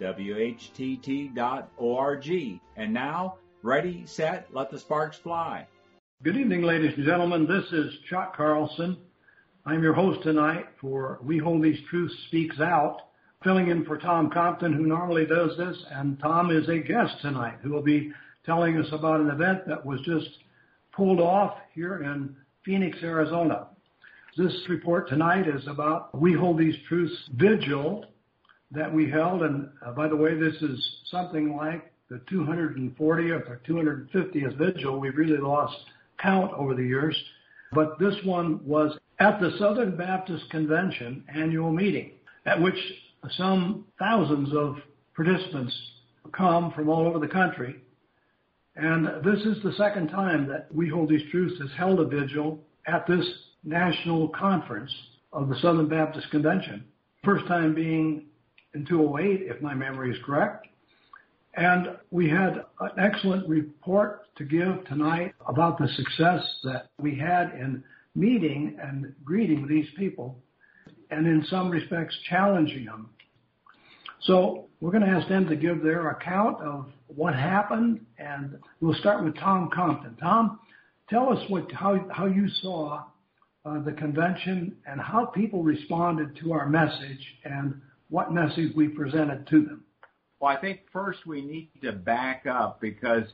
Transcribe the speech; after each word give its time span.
WHTT.org. 0.00 1.40
And 2.76 2.94
now, 2.94 3.36
ready, 3.62 4.04
set, 4.06 4.48
let 4.52 4.70
the 4.70 4.78
sparks 4.78 5.18
fly. 5.18 5.66
Good 6.22 6.36
evening, 6.36 6.62
ladies 6.62 6.94
and 6.96 7.04
gentlemen. 7.04 7.46
This 7.46 7.72
is 7.72 7.98
Chuck 8.08 8.36
Carlson. 8.36 8.96
I'm 9.66 9.82
your 9.82 9.92
host 9.92 10.22
tonight 10.22 10.66
for 10.80 11.18
We 11.22 11.38
Hold 11.38 11.62
These 11.62 11.80
Truths 11.88 12.14
Speaks 12.28 12.60
Out, 12.60 13.02
filling 13.44 13.68
in 13.68 13.84
for 13.84 13.98
Tom 13.98 14.30
Compton, 14.30 14.72
who 14.72 14.86
normally 14.86 15.26
does 15.26 15.56
this. 15.58 15.76
And 15.90 16.18
Tom 16.18 16.50
is 16.50 16.68
a 16.68 16.78
guest 16.78 17.20
tonight 17.20 17.58
who 17.62 17.70
will 17.70 17.82
be 17.82 18.12
telling 18.46 18.78
us 18.78 18.88
about 18.92 19.20
an 19.20 19.30
event 19.30 19.66
that 19.66 19.84
was 19.84 20.00
just 20.00 20.28
pulled 20.92 21.20
off 21.20 21.58
here 21.74 22.02
in 22.02 22.34
Phoenix, 22.64 22.98
Arizona. 23.02 23.68
This 24.36 24.54
report 24.68 25.08
tonight 25.08 25.46
is 25.46 25.66
about 25.66 26.18
We 26.18 26.32
Hold 26.32 26.58
These 26.58 26.76
Truths 26.88 27.28
Vigil 27.34 28.06
that 28.72 28.92
we 28.92 29.10
held. 29.10 29.42
And 29.42 29.68
uh, 29.84 29.92
by 29.92 30.08
the 30.08 30.16
way, 30.16 30.34
this 30.34 30.54
is 30.62 30.96
something 31.10 31.56
like 31.56 31.92
the 32.08 32.20
240th 32.32 33.48
or 33.48 33.60
250th 33.68 34.56
vigil. 34.56 35.00
We've 35.00 35.16
really 35.16 35.38
lost 35.38 35.76
count 36.20 36.52
over 36.54 36.74
the 36.74 36.82
years. 36.82 37.16
But 37.72 37.98
this 37.98 38.14
one 38.24 38.60
was 38.66 38.96
at 39.20 39.40
the 39.40 39.52
Southern 39.58 39.96
Baptist 39.96 40.50
Convention 40.50 41.24
annual 41.32 41.72
meeting, 41.72 42.12
at 42.46 42.60
which 42.60 42.74
some 43.36 43.84
thousands 43.98 44.50
of 44.54 44.76
participants 45.14 45.76
come 46.32 46.72
from 46.72 46.88
all 46.88 47.06
over 47.06 47.18
the 47.18 47.28
country. 47.28 47.76
And 48.76 49.06
this 49.24 49.44
is 49.44 49.62
the 49.62 49.72
second 49.76 50.08
time 50.08 50.48
that 50.48 50.72
We 50.74 50.88
Hold 50.88 51.10
These 51.10 51.30
Truths 51.30 51.60
has 51.60 51.70
held 51.76 52.00
a 52.00 52.06
vigil 52.06 52.60
at 52.86 53.06
this 53.06 53.24
national 53.62 54.28
conference 54.28 54.90
of 55.32 55.48
the 55.48 55.56
Southern 55.60 55.88
Baptist 55.88 56.30
Convention. 56.30 56.84
First 57.24 57.46
time 57.46 57.74
being 57.74 58.24
in 58.74 58.86
2008, 58.86 59.42
if 59.42 59.60
my 59.62 59.74
memory 59.74 60.10
is 60.10 60.18
correct. 60.24 60.66
And 61.54 61.96
we 62.10 62.28
had 62.28 62.64
an 62.80 62.90
excellent 62.98 63.48
report 63.48 64.22
to 64.36 64.44
give 64.44 64.84
tonight 64.86 65.34
about 65.46 65.78
the 65.78 65.88
success 65.96 66.42
that 66.64 66.88
we 67.00 67.18
had 67.18 67.52
in 67.52 67.82
meeting 68.14 68.78
and 68.80 69.12
greeting 69.24 69.66
these 69.66 69.86
people 69.96 70.38
and 71.10 71.26
in 71.26 71.44
some 71.50 71.70
respects 71.70 72.16
challenging 72.28 72.84
them. 72.84 73.10
So 74.22 74.66
we're 74.80 74.92
going 74.92 75.02
to 75.02 75.08
ask 75.08 75.28
them 75.28 75.48
to 75.48 75.56
give 75.56 75.82
their 75.82 76.10
account 76.10 76.60
of 76.62 76.86
what 77.08 77.34
happened 77.34 78.04
and 78.18 78.58
we'll 78.80 78.94
start 78.94 79.24
with 79.24 79.36
Tom 79.36 79.70
Compton. 79.74 80.16
Tom, 80.20 80.60
tell 81.08 81.30
us 81.30 81.42
what, 81.48 81.70
how, 81.72 82.06
how 82.12 82.26
you 82.26 82.48
saw 82.62 83.04
uh, 83.64 83.80
the 83.82 83.92
convention 83.92 84.76
and 84.86 85.00
how 85.00 85.26
people 85.26 85.62
responded 85.62 86.36
to 86.42 86.52
our 86.52 86.68
message 86.68 87.26
and 87.44 87.80
what 88.10 88.32
message 88.32 88.74
we 88.74 88.88
presented 88.88 89.46
to 89.48 89.64
them. 89.64 89.84
Well, 90.40 90.54
I 90.56 90.60
think 90.60 90.80
first 90.92 91.26
we 91.26 91.42
need 91.42 91.70
to 91.82 91.92
back 91.92 92.44
up 92.46 92.80
because, 92.80 93.24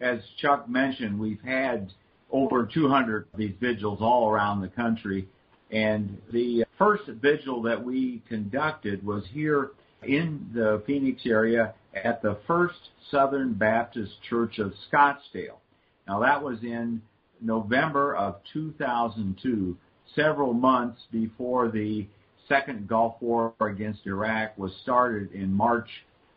as 0.00 0.20
Chuck 0.40 0.68
mentioned, 0.68 1.18
we've 1.18 1.40
had 1.44 1.92
over 2.30 2.68
200 2.72 3.28
of 3.32 3.38
these 3.38 3.54
vigils 3.60 3.98
all 4.00 4.28
around 4.28 4.60
the 4.60 4.68
country. 4.68 5.28
And 5.70 6.18
the 6.32 6.64
first 6.78 7.04
vigil 7.06 7.62
that 7.62 7.82
we 7.82 8.22
conducted 8.28 9.04
was 9.04 9.24
here 9.32 9.70
in 10.02 10.48
the 10.54 10.82
Phoenix 10.86 11.22
area 11.24 11.74
at 12.04 12.22
the 12.22 12.38
First 12.46 12.78
Southern 13.10 13.54
Baptist 13.54 14.12
Church 14.28 14.58
of 14.58 14.72
Scottsdale. 14.92 15.58
Now 16.06 16.20
that 16.20 16.42
was 16.42 16.58
in 16.62 17.00
November 17.40 18.14
of 18.16 18.36
2002, 18.52 19.76
several 20.14 20.52
months 20.52 21.00
before 21.10 21.68
the 21.68 22.06
second 22.48 22.88
Gulf 22.88 23.16
War 23.20 23.54
against 23.60 24.06
Iraq 24.06 24.56
was 24.58 24.72
started 24.82 25.32
in 25.32 25.52
March 25.52 25.88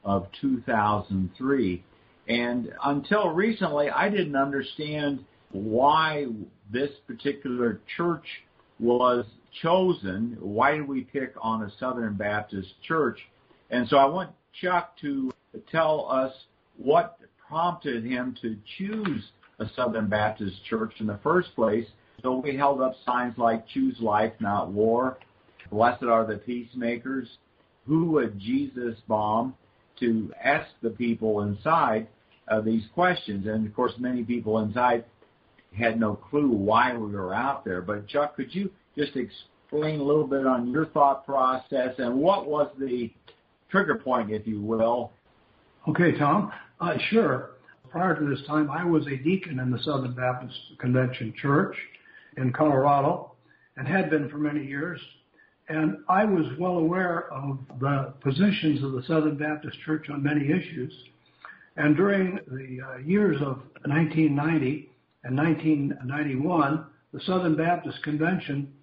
of 0.03 0.27
2003. 0.41 1.83
And 2.27 2.71
until 2.83 3.29
recently, 3.29 3.89
I 3.89 4.09
didn't 4.09 4.35
understand 4.35 5.25
why 5.51 6.27
this 6.71 6.91
particular 7.07 7.81
church 7.97 8.25
was 8.79 9.25
chosen. 9.61 10.37
Why 10.39 10.75
did 10.75 10.87
we 10.87 11.01
pick 11.01 11.33
on 11.41 11.63
a 11.63 11.71
Southern 11.79 12.15
Baptist 12.15 12.69
church? 12.87 13.19
And 13.71 13.87
so 13.87 13.97
I 13.97 14.05
want 14.05 14.31
Chuck 14.61 14.95
to 15.01 15.31
tell 15.71 16.07
us 16.09 16.33
what 16.77 17.19
prompted 17.47 18.05
him 18.05 18.35
to 18.41 18.55
choose 18.77 19.23
a 19.59 19.65
Southern 19.75 20.07
Baptist 20.07 20.63
church 20.65 20.93
in 20.99 21.07
the 21.07 21.19
first 21.23 21.53
place. 21.55 21.85
So 22.21 22.37
we 22.37 22.55
held 22.55 22.81
up 22.81 22.95
signs 23.05 23.37
like 23.37 23.67
choose 23.67 23.97
life, 23.99 24.33
not 24.39 24.71
war. 24.71 25.17
Blessed 25.71 26.03
are 26.03 26.25
the 26.25 26.37
peacemakers. 26.37 27.27
Who 27.87 28.11
would 28.11 28.39
Jesus 28.39 28.95
bomb? 29.07 29.55
To 29.99 30.31
ask 30.41 30.69
the 30.81 30.91
people 30.91 31.41
inside 31.41 32.07
uh, 32.47 32.61
these 32.61 32.83
questions. 32.93 33.47
And 33.47 33.67
of 33.67 33.75
course, 33.75 33.91
many 33.99 34.23
people 34.23 34.59
inside 34.59 35.03
had 35.77 35.99
no 35.99 36.15
clue 36.15 36.49
why 36.49 36.95
we 36.95 37.11
were 37.11 37.33
out 37.33 37.65
there. 37.65 37.81
But 37.81 38.07
Chuck, 38.07 38.35
could 38.35 38.53
you 38.53 38.71
just 38.97 39.11
explain 39.15 39.99
a 39.99 40.03
little 40.03 40.25
bit 40.25 40.45
on 40.47 40.71
your 40.71 40.87
thought 40.87 41.25
process 41.25 41.95
and 41.97 42.15
what 42.15 42.47
was 42.47 42.71
the 42.79 43.11
trigger 43.69 43.95
point, 43.95 44.31
if 44.31 44.47
you 44.47 44.61
will? 44.61 45.11
Okay, 45.87 46.17
Tom. 46.17 46.51
Uh, 46.79 46.93
sure. 47.09 47.51
Prior 47.91 48.15
to 48.15 48.25
this 48.29 48.45
time, 48.47 48.69
I 48.69 48.85
was 48.85 49.05
a 49.07 49.17
deacon 49.17 49.59
in 49.59 49.71
the 49.71 49.79
Southern 49.79 50.13
Baptist 50.13 50.57
Convention 50.79 51.33
Church 51.41 51.75
in 52.37 52.53
Colorado 52.53 53.33
and 53.77 53.87
had 53.87 54.09
been 54.09 54.29
for 54.29 54.37
many 54.37 54.65
years. 54.65 54.99
And 55.69 55.97
I 56.09 56.25
was 56.25 56.47
well 56.57 56.77
aware 56.77 57.31
of 57.31 57.59
the 57.79 58.13
positions 58.21 58.83
of 58.83 58.93
the 58.93 59.03
Southern 59.07 59.37
Baptist 59.37 59.77
Church 59.85 60.09
on 60.09 60.23
many 60.23 60.45
issues. 60.45 60.91
And 61.77 61.95
during 61.95 62.39
the 62.47 62.81
uh, 62.81 62.97
years 62.97 63.37
of 63.37 63.61
1990 63.85 64.89
and 65.23 65.37
1991, 65.37 66.85
the 67.13 67.19
Southern 67.21 67.55
Baptist 67.55 68.01
Convention 68.01 68.73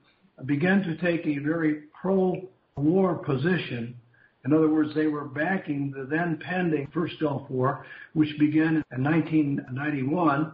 began 0.44 0.82
to 0.82 0.96
take 0.98 1.26
a 1.26 1.38
very 1.38 1.82
pro-war 2.00 3.16
position. 3.16 3.96
In 4.44 4.52
other 4.52 4.68
words, 4.68 4.94
they 4.94 5.08
were 5.08 5.24
backing 5.24 5.90
the 5.90 6.04
then 6.04 6.38
pending 6.40 6.86
First 6.94 7.14
Gulf 7.20 7.50
War, 7.50 7.84
which 8.12 8.38
began 8.38 8.84
in 8.92 9.02
1991, 9.02 10.52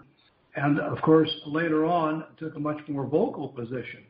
and 0.57 0.81
of 0.81 1.01
course 1.03 1.31
later 1.47 1.85
on 1.85 2.25
took 2.39 2.57
a 2.57 2.61
much 2.61 2.81
more 2.89 3.07
vocal 3.07 3.49
position. 3.49 4.05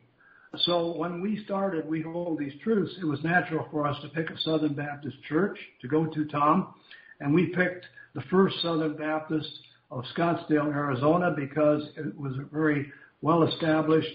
So 0.59 0.95
when 0.95 1.19
we 1.19 1.43
started 1.45 1.87
We 1.87 2.01
Hold 2.03 2.37
These 2.37 2.53
Truths, 2.63 2.93
it 3.01 3.05
was 3.05 3.23
natural 3.23 3.67
for 3.71 3.87
us 3.87 3.99
to 4.03 4.09
pick 4.09 4.29
a 4.29 4.39
Southern 4.41 4.75
Baptist 4.75 5.17
church 5.27 5.57
to 5.81 5.87
go 5.87 6.05
to, 6.05 6.25
Tom. 6.25 6.75
And 7.19 7.33
we 7.33 7.47
picked 7.47 7.87
the 8.13 8.21
first 8.29 8.61
Southern 8.61 8.95
Baptist 8.95 9.49
of 9.89 10.03
Scottsdale, 10.15 10.67
Arizona, 10.67 11.33
because 11.35 11.81
it 11.97 12.15
was 12.15 12.33
a 12.37 12.45
very 12.55 12.91
well 13.23 13.43
established 13.47 14.13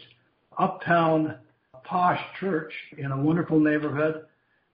uptown 0.57 1.39
posh 1.83 2.21
church 2.39 2.73
in 2.97 3.11
a 3.11 3.21
wonderful 3.21 3.59
neighborhood. 3.59 4.25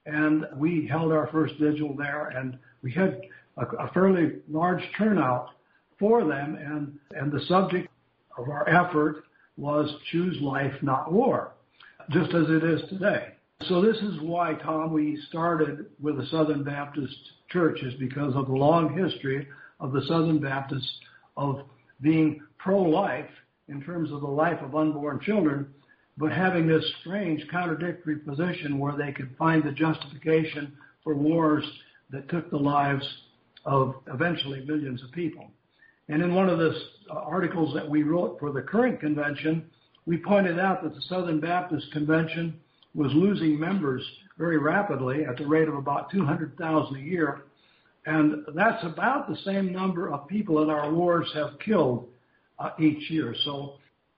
And 0.05 0.45
we 0.57 0.87
held 0.87 1.13
our 1.13 1.29
first 1.29 1.55
vigil 1.59 1.97
there 1.97 2.27
and 2.27 2.59
we 2.83 2.93
had 2.93 3.23
a, 3.57 3.65
a 3.77 3.91
fairly 3.95 4.33
large 4.51 4.83
turnout 4.99 5.49
for 5.99 6.27
them 6.27 6.57
and, 6.61 6.99
and 7.19 7.33
the 7.33 7.43
subject 7.47 7.89
of 8.37 8.51
our 8.51 8.69
effort 8.69 9.25
was 9.57 9.89
choose 10.11 10.37
life, 10.43 10.75
not 10.83 11.13
war, 11.13 11.54
just 12.11 12.35
as 12.35 12.47
it 12.49 12.65
is 12.65 12.89
today. 12.89 13.29
So 13.69 13.81
this 13.81 13.97
is 13.97 14.21
why, 14.21 14.55
Tom, 14.55 14.93
we 14.93 15.19
started 15.29 15.87
with 16.01 16.17
the 16.17 16.27
Southern 16.27 16.65
Baptist 16.65 17.17
churches 17.51 17.95
because 17.99 18.35
of 18.35 18.47
the 18.47 18.53
long 18.53 18.97
history 18.97 19.47
of 19.81 19.93
the 19.93 20.03
Southern 20.09 20.39
Baptists 20.39 20.99
of 21.37 21.63
being 22.01 22.43
pro-life 22.59 23.31
in 23.69 23.83
terms 23.83 24.13
of 24.13 24.21
the 24.21 24.27
life 24.27 24.61
of 24.61 24.75
unborn 24.75 25.21
children, 25.21 25.67
but 26.19 26.31
having 26.31 26.67
this 26.67 26.85
strange 27.01 27.47
contradictory 27.51 28.17
position 28.17 28.79
where 28.79 28.97
they 28.97 29.13
could 29.13 29.35
find 29.39 29.63
the 29.63 29.73
justification 29.73 30.73
for 31.03 31.15
wars 31.15 31.65
that 32.11 32.29
took 32.29 32.51
the 32.51 32.57
lives 32.57 33.07
of 33.65 33.95
eventually 34.13 34.65
millions 34.67 35.03
of 35.03 35.11
people. 35.13 35.51
And 36.09 36.23
in 36.23 36.35
one 36.35 36.51
of 36.51 36.59
the 36.59 36.79
uh, 37.11 37.15
articles 37.15 37.73
that 37.75 37.89
we 37.89 38.03
wrote 38.03 38.39
for 38.39 38.53
the 38.53 38.61
current 38.61 39.01
convention, 39.01 39.65
we 40.07 40.19
pointed 40.19 40.59
out 40.59 40.83
that 40.83 40.95
the 40.95 41.03
Southern 41.03 41.41
Baptist 41.41 41.91
Convention 41.93 42.61
was 42.95 43.13
losing 43.15 43.59
members 43.59 44.03
very 44.39 44.59
rapidly 44.59 45.25
at 45.25 45.37
the 45.37 45.47
rate 45.47 45.69
of 45.69 45.75
about 45.75 46.11
200,000 46.11 46.97
a 46.97 47.01
year. 47.01 47.45
And 48.07 48.45
that's 48.55 48.85
about 48.85 49.29
the 49.29 49.37
same 49.45 49.73
number 49.73 50.13
of 50.13 50.29
people 50.29 50.65
that 50.65 50.71
our 50.71 50.93
wars 50.93 51.31
have 51.35 51.59
killed 51.65 52.09
uh, 52.59 52.71
each 52.79 53.11
year. 53.11 53.35
So, 53.45 53.75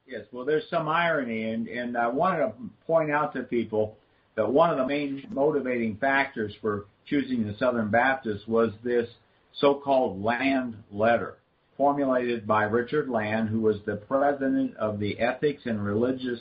yes, 0.06 0.22
well, 0.32 0.44
there's 0.44 0.68
some 0.70 0.88
irony, 0.88 1.50
and, 1.50 1.68
and 1.68 1.96
I 1.96 2.08
wanted 2.08 2.38
to 2.40 2.52
point 2.86 3.10
out 3.10 3.32
to 3.34 3.42
people 3.42 3.96
that 4.34 4.50
one 4.50 4.70
of 4.70 4.76
the 4.76 4.86
main 4.86 5.26
motivating 5.30 5.96
factors 5.98 6.52
for 6.60 6.86
choosing 7.06 7.46
the 7.46 7.56
Southern 7.58 7.90
Baptists 7.90 8.46
was 8.48 8.72
this 8.82 9.08
so-called 9.60 10.22
land 10.22 10.76
letter 10.90 11.36
formulated 11.76 12.46
by 12.46 12.64
Richard 12.64 13.08
Land, 13.08 13.48
who 13.48 13.60
was 13.60 13.76
the 13.84 13.96
president 13.96 14.76
of 14.76 14.98
the 14.98 15.18
Ethics 15.18 15.62
and 15.66 15.84
Religious 15.84 16.40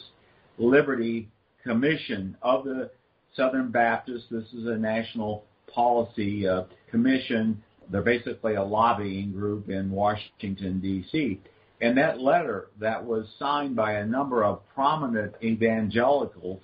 Liberty 0.57 1.29
Commission 1.63 2.37
of 2.41 2.63
the 2.63 2.89
Southern 3.35 3.69
Baptists. 3.71 4.25
This 4.31 4.45
is 4.53 4.65
a 4.67 4.77
national 4.77 5.43
policy 5.73 6.47
uh, 6.47 6.63
commission. 6.89 7.61
They're 7.91 8.01
basically 8.01 8.55
a 8.55 8.63
lobbying 8.63 9.33
group 9.33 9.69
in 9.69 9.91
Washington, 9.91 10.79
D.C. 10.79 11.39
And 11.81 11.97
that 11.97 12.21
letter 12.21 12.67
that 12.79 13.03
was 13.03 13.27
signed 13.37 13.75
by 13.75 13.93
a 13.93 14.05
number 14.05 14.43
of 14.43 14.61
prominent 14.73 15.35
evangelicals, 15.43 16.61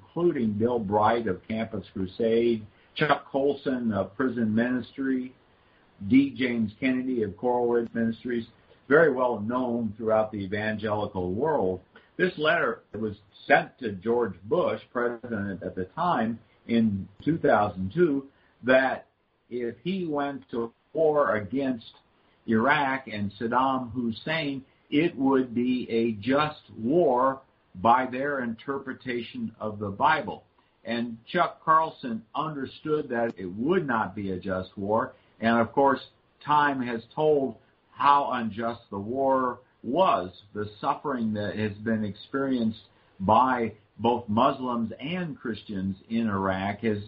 including 0.00 0.52
Bill 0.52 0.78
Bright 0.78 1.28
of 1.28 1.46
Campus 1.46 1.86
Crusade, 1.92 2.66
Chuck 2.96 3.26
Colson 3.30 3.92
of 3.92 4.14
Prison 4.16 4.54
Ministry, 4.54 5.32
D. 6.08 6.34
James 6.36 6.72
Kennedy 6.80 7.22
of 7.22 7.36
Coral 7.36 7.68
Ridge 7.68 7.88
Ministries, 7.94 8.46
very 8.88 9.12
well 9.12 9.40
known 9.40 9.94
throughout 9.96 10.32
the 10.32 10.38
evangelical 10.38 11.32
world. 11.32 11.80
This 12.16 12.32
letter 12.36 12.82
was 12.98 13.16
sent 13.46 13.78
to 13.78 13.92
George 13.92 14.34
Bush, 14.44 14.80
president 14.92 15.62
at 15.62 15.74
the 15.74 15.86
time, 15.96 16.38
in 16.68 17.08
2002, 17.24 18.26
that 18.64 19.06
if 19.50 19.74
he 19.82 20.06
went 20.06 20.48
to 20.50 20.72
war 20.92 21.36
against 21.36 21.92
Iraq 22.46 23.06
and 23.08 23.32
Saddam 23.40 23.90
Hussein, 23.92 24.64
it 24.90 25.16
would 25.16 25.54
be 25.54 25.86
a 25.90 26.12
just 26.22 26.60
war 26.78 27.40
by 27.76 28.06
their 28.06 28.40
interpretation 28.40 29.54
of 29.58 29.78
the 29.78 29.88
Bible. 29.88 30.44
And 30.84 31.16
Chuck 31.26 31.64
Carlson 31.64 32.22
understood 32.34 33.08
that 33.08 33.34
it 33.38 33.46
would 33.46 33.86
not 33.86 34.14
be 34.14 34.32
a 34.32 34.38
just 34.38 34.76
war. 34.76 35.14
And 35.42 35.58
of 35.58 35.72
course, 35.72 36.00
time 36.44 36.80
has 36.80 37.02
told 37.14 37.56
how 37.90 38.30
unjust 38.32 38.80
the 38.90 38.98
war 38.98 39.58
was, 39.82 40.30
the 40.54 40.70
suffering 40.80 41.34
that 41.34 41.56
has 41.56 41.72
been 41.72 42.04
experienced 42.04 42.80
by 43.20 43.72
both 43.98 44.28
Muslims 44.28 44.92
and 45.00 45.38
Christians 45.38 45.96
in 46.08 46.28
Iraq 46.28 46.78
has 46.78 46.98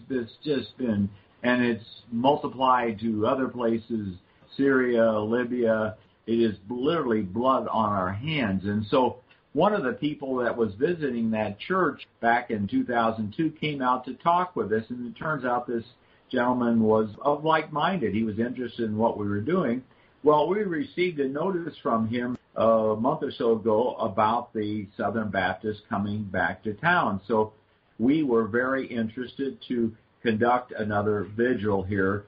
just 0.45 0.77
been, 0.77 1.09
and 1.43 1.65
it's 1.65 1.85
multiplied 2.13 3.01
to 3.01 3.27
other 3.27 3.49
places, 3.49 4.17
Syria, 4.57 5.19
Libya. 5.19 5.97
It 6.27 6.41
is 6.41 6.57
literally 6.69 7.23
blood 7.23 7.67
on 7.69 7.91
our 7.91 8.13
hands. 8.13 8.65
And 8.65 8.85
so 8.87 9.19
one 9.53 9.73
of 9.73 9.85
the 9.85 9.93
people 9.93 10.37
that 10.37 10.57
was 10.57 10.73
visiting 10.75 11.31
that 11.33 11.59
church 11.59 12.03
back 12.21 12.51
in 12.51 12.67
2002 12.67 13.51
came 13.61 13.83
out 13.83 14.05
to 14.07 14.15
talk 14.15 14.57
with 14.57 14.73
us, 14.73 14.85
and 14.89 15.07
it 15.07 15.19
turns 15.19 15.45
out 15.45 15.67
this 15.67 15.85
gentleman 16.31 16.83
was 16.83 17.09
of 17.23 17.45
like-minded. 17.45 18.15
He 18.15 18.25
was 18.25 18.39
interested 18.39 18.85
in 18.85 18.97
what 18.97 19.19
we 19.19 19.29
were 19.29 19.41
doing. 19.41 19.83
Well, 20.23 20.49
we 20.49 20.61
received 20.63 21.21
a 21.21 21.29
notice 21.29 21.75
from 21.83 22.09
him 22.09 22.39
a 22.57 22.97
month 22.99 23.23
or 23.23 23.33
so 23.33 23.53
ago 23.53 23.95
about 23.97 24.53
the 24.55 24.87
Southern 24.97 25.31
Baptists 25.31 25.83
coming 25.89 26.25
back 26.25 26.63
to 26.65 26.75
town. 26.75 27.21
So 27.29 27.53
we 27.99 28.23
were 28.23 28.47
very 28.47 28.87
interested 28.87 29.59
to 29.69 29.93
conduct 30.23 30.73
another 30.73 31.29
vigil 31.37 31.83
here 31.83 32.25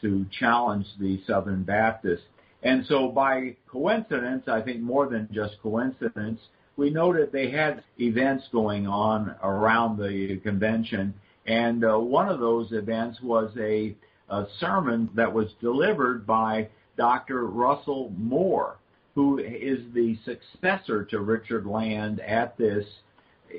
to 0.00 0.26
challenge 0.38 0.86
the 0.98 1.20
Southern 1.26 1.62
Baptists. 1.62 2.24
And 2.62 2.84
so 2.86 3.08
by 3.08 3.56
coincidence, 3.70 4.44
I 4.48 4.60
think 4.60 4.80
more 4.80 5.08
than 5.08 5.28
just 5.32 5.54
coincidence, 5.62 6.40
we 6.76 6.90
noted 6.90 7.32
they 7.32 7.50
had 7.50 7.84
events 7.98 8.44
going 8.52 8.86
on 8.86 9.34
around 9.42 9.98
the 9.98 10.38
convention 10.42 11.14
and 11.46 11.84
uh, 11.84 11.98
one 11.98 12.28
of 12.28 12.40
those 12.40 12.72
events 12.72 13.20
was 13.22 13.50
a, 13.58 13.94
a 14.28 14.46
sermon 14.58 15.08
that 15.14 15.32
was 15.32 15.48
delivered 15.60 16.26
by 16.26 16.68
Dr. 16.96 17.46
Russell 17.46 18.12
Moore, 18.16 18.78
who 19.14 19.38
is 19.38 19.80
the 19.94 20.18
successor 20.24 21.04
to 21.04 21.20
Richard 21.20 21.66
Land 21.66 22.20
at 22.20 22.56
this 22.58 22.84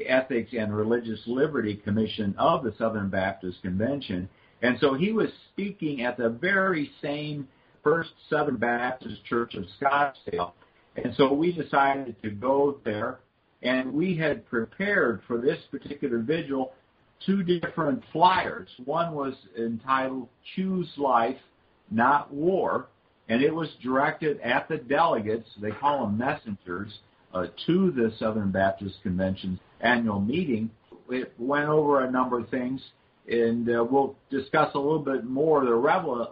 Ethics 0.05 0.51
and 0.57 0.75
Religious 0.75 1.19
Liberty 1.25 1.75
Commission 1.75 2.35
of 2.37 2.63
the 2.63 2.73
Southern 2.77 3.09
Baptist 3.09 3.61
Convention. 3.61 4.27
And 4.61 4.77
so 4.79 4.93
he 4.93 5.11
was 5.11 5.29
speaking 5.51 6.01
at 6.01 6.17
the 6.17 6.29
very 6.29 6.91
same 7.01 7.47
First 7.83 8.09
Southern 8.29 8.57
Baptist 8.57 9.23
Church 9.25 9.55
of 9.55 9.63
Scottsdale. 9.79 10.51
And 10.97 11.13
so 11.15 11.31
we 11.31 11.53
decided 11.53 12.21
to 12.23 12.31
go 12.31 12.79
there, 12.83 13.19
and 13.61 13.93
we 13.93 14.17
had 14.17 14.45
prepared 14.47 15.21
for 15.27 15.37
this 15.37 15.59
particular 15.71 16.19
vigil 16.19 16.73
two 17.25 17.43
different 17.43 18.03
flyers. 18.11 18.69
One 18.85 19.13
was 19.13 19.33
entitled 19.57 20.27
Choose 20.55 20.89
Life, 20.97 21.37
Not 21.91 22.33
War, 22.33 22.87
and 23.29 23.41
it 23.41 23.53
was 23.53 23.69
directed 23.83 24.39
at 24.41 24.67
the 24.69 24.77
delegates, 24.77 25.49
they 25.61 25.71
call 25.71 26.05
them 26.05 26.17
messengers, 26.17 26.99
uh, 27.33 27.47
to 27.65 27.91
the 27.91 28.13
Southern 28.19 28.51
Baptist 28.51 28.95
Convention's 29.03 29.59
annual 29.81 30.21
meeting. 30.21 30.69
It 31.09 31.33
went 31.37 31.67
over 31.67 32.03
a 32.03 32.11
number 32.11 32.39
of 32.39 32.49
things, 32.49 32.81
and 33.29 33.69
uh, 33.69 33.83
we'll 33.83 34.15
discuss 34.29 34.73
a 34.75 34.79
little 34.79 34.99
bit 34.99 35.25
more 35.25 35.65
the 35.65 35.73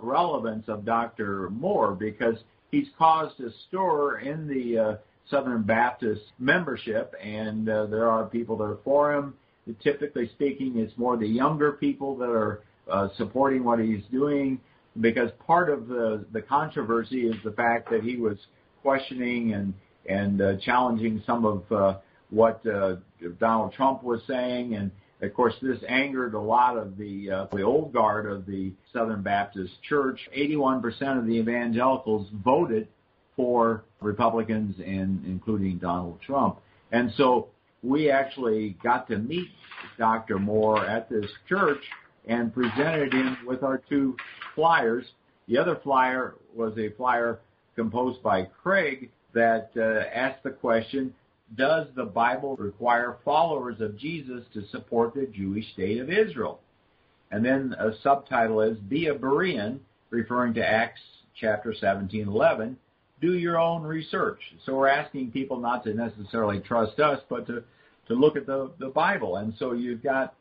relevance 0.02 0.66
of 0.68 0.86
Dr. 0.86 1.50
Moore 1.50 1.94
because 1.94 2.36
he's 2.72 2.88
caused 2.98 3.40
a 3.42 3.50
stir 3.68 4.20
in 4.20 4.48
the 4.48 4.80
uh, 4.80 4.96
Southern 5.30 5.64
Baptist 5.64 6.22
membership, 6.40 7.14
and 7.22 7.68
uh, 7.68 7.88
there 7.88 8.10
are 8.10 8.26
people 8.26 8.58
that 8.58 8.64
are 8.66 8.78
for 8.84 9.14
him 9.14 9.34
typically 9.82 10.30
speaking, 10.30 10.78
it's 10.78 10.98
more 10.98 11.18
the 11.18 11.28
younger 11.28 11.74
people 11.74 12.16
that 12.18 12.30
are 12.30 12.62
uh, 12.90 13.10
supporting 13.18 13.64
what 13.64 13.80
he's 13.80 14.04
doing 14.12 14.60
because 15.02 15.30
part 15.46 15.70
of 15.70 15.88
the, 15.88 16.26
the 16.32 16.42
controversy 16.42 17.28
is 17.28 17.36
the 17.44 17.52
fact 17.52 17.90
that 17.90 18.04
he 18.04 18.18
was 18.18 18.38
questioning 18.82 19.54
and, 19.54 19.74
and 20.08 20.42
uh, 20.42 20.56
challenging 20.58 21.22
some 21.26 21.46
of 21.46 21.72
uh, 21.72 21.98
what 22.30 22.66
uh, 22.68 22.96
Donald 23.40 23.74
Trump 23.74 24.04
was 24.04 24.22
saying. 24.28 24.76
And 24.76 24.92
of 25.22 25.34
course, 25.34 25.54
this 25.62 25.80
angered 25.90 26.34
a 26.34 26.40
lot 26.40 26.78
of 26.78 26.98
the, 26.98 27.32
uh, 27.32 27.48
the 27.52 27.64
old 27.64 27.92
guard 27.92 28.26
of 28.26 28.46
the 28.46 28.72
Southern 28.94 29.22
Baptist 29.22 29.74
Church. 29.84 30.20
81% 30.38 31.18
of 31.18 31.26
the 31.26 31.34
evangelicals 31.34 32.28
voted 32.44 32.88
for 33.36 33.84
Republicans 34.00 34.76
and 34.80 35.26
including 35.26 35.78
Donald 35.78 36.20
Trump. 36.22 36.60
And 36.92 37.12
so 37.18 37.50
we 37.86 38.10
actually 38.10 38.78
got 38.84 39.08
to 39.10 39.18
meet 39.18 39.50
Dr. 39.98 40.40
Moore 40.40 40.86
at 40.86 41.10
this 41.10 41.30
church 41.48 41.82
and 42.28 42.54
presented 42.54 43.14
him 43.14 43.38
with 43.46 43.64
our 43.64 43.82
two 43.90 44.16
flyers. 44.56 45.06
The 45.48 45.58
other 45.58 45.80
flyer 45.84 46.36
was 46.56 46.78
a 46.78 46.90
flyer 46.98 47.40
composed 47.76 48.24
by 48.24 48.44
Craig 48.64 49.12
that 49.34 49.70
uh, 49.78 50.08
asked 50.18 50.44
the 50.44 50.50
question, 50.50 51.14
does 51.56 51.88
the 51.96 52.06
Bible 52.06 52.56
require 52.56 53.18
followers 53.24 53.80
of 53.80 53.98
Jesus 53.98 54.44
to 54.54 54.66
support 54.70 55.14
the 55.14 55.28
Jewish 55.28 55.72
state 55.74 56.00
of 56.00 56.10
Israel? 56.10 56.60
And 57.32 57.46
then 57.46 57.76
a 57.78 57.92
subtitle 58.02 58.62
is 58.62 58.78
Be 58.80 59.08
a 59.08 59.14
Berean, 59.14 59.80
referring 60.10 60.54
to 60.56 60.66
Acts 60.66 61.02
chapter 61.40 61.74
17, 61.80 62.28
11. 62.28 62.78
Do 63.22 63.34
your 63.34 63.60
own 63.60 63.84
research. 63.84 64.40
So 64.66 64.76
we're 64.76 64.88
asking 64.88 65.32
people 65.32 65.60
not 65.60 65.84
to 65.84 65.94
necessarily 65.94 66.60
trust 66.60 67.00
us, 67.00 67.20
but 67.30 67.46
to 67.48 67.64
to 68.08 68.14
look 68.14 68.36
at 68.36 68.46
the, 68.46 68.72
the 68.80 68.90
Bible. 68.90 69.38
And 69.38 69.54
so 69.58 69.74
you've 69.74 70.04
got 70.04 70.36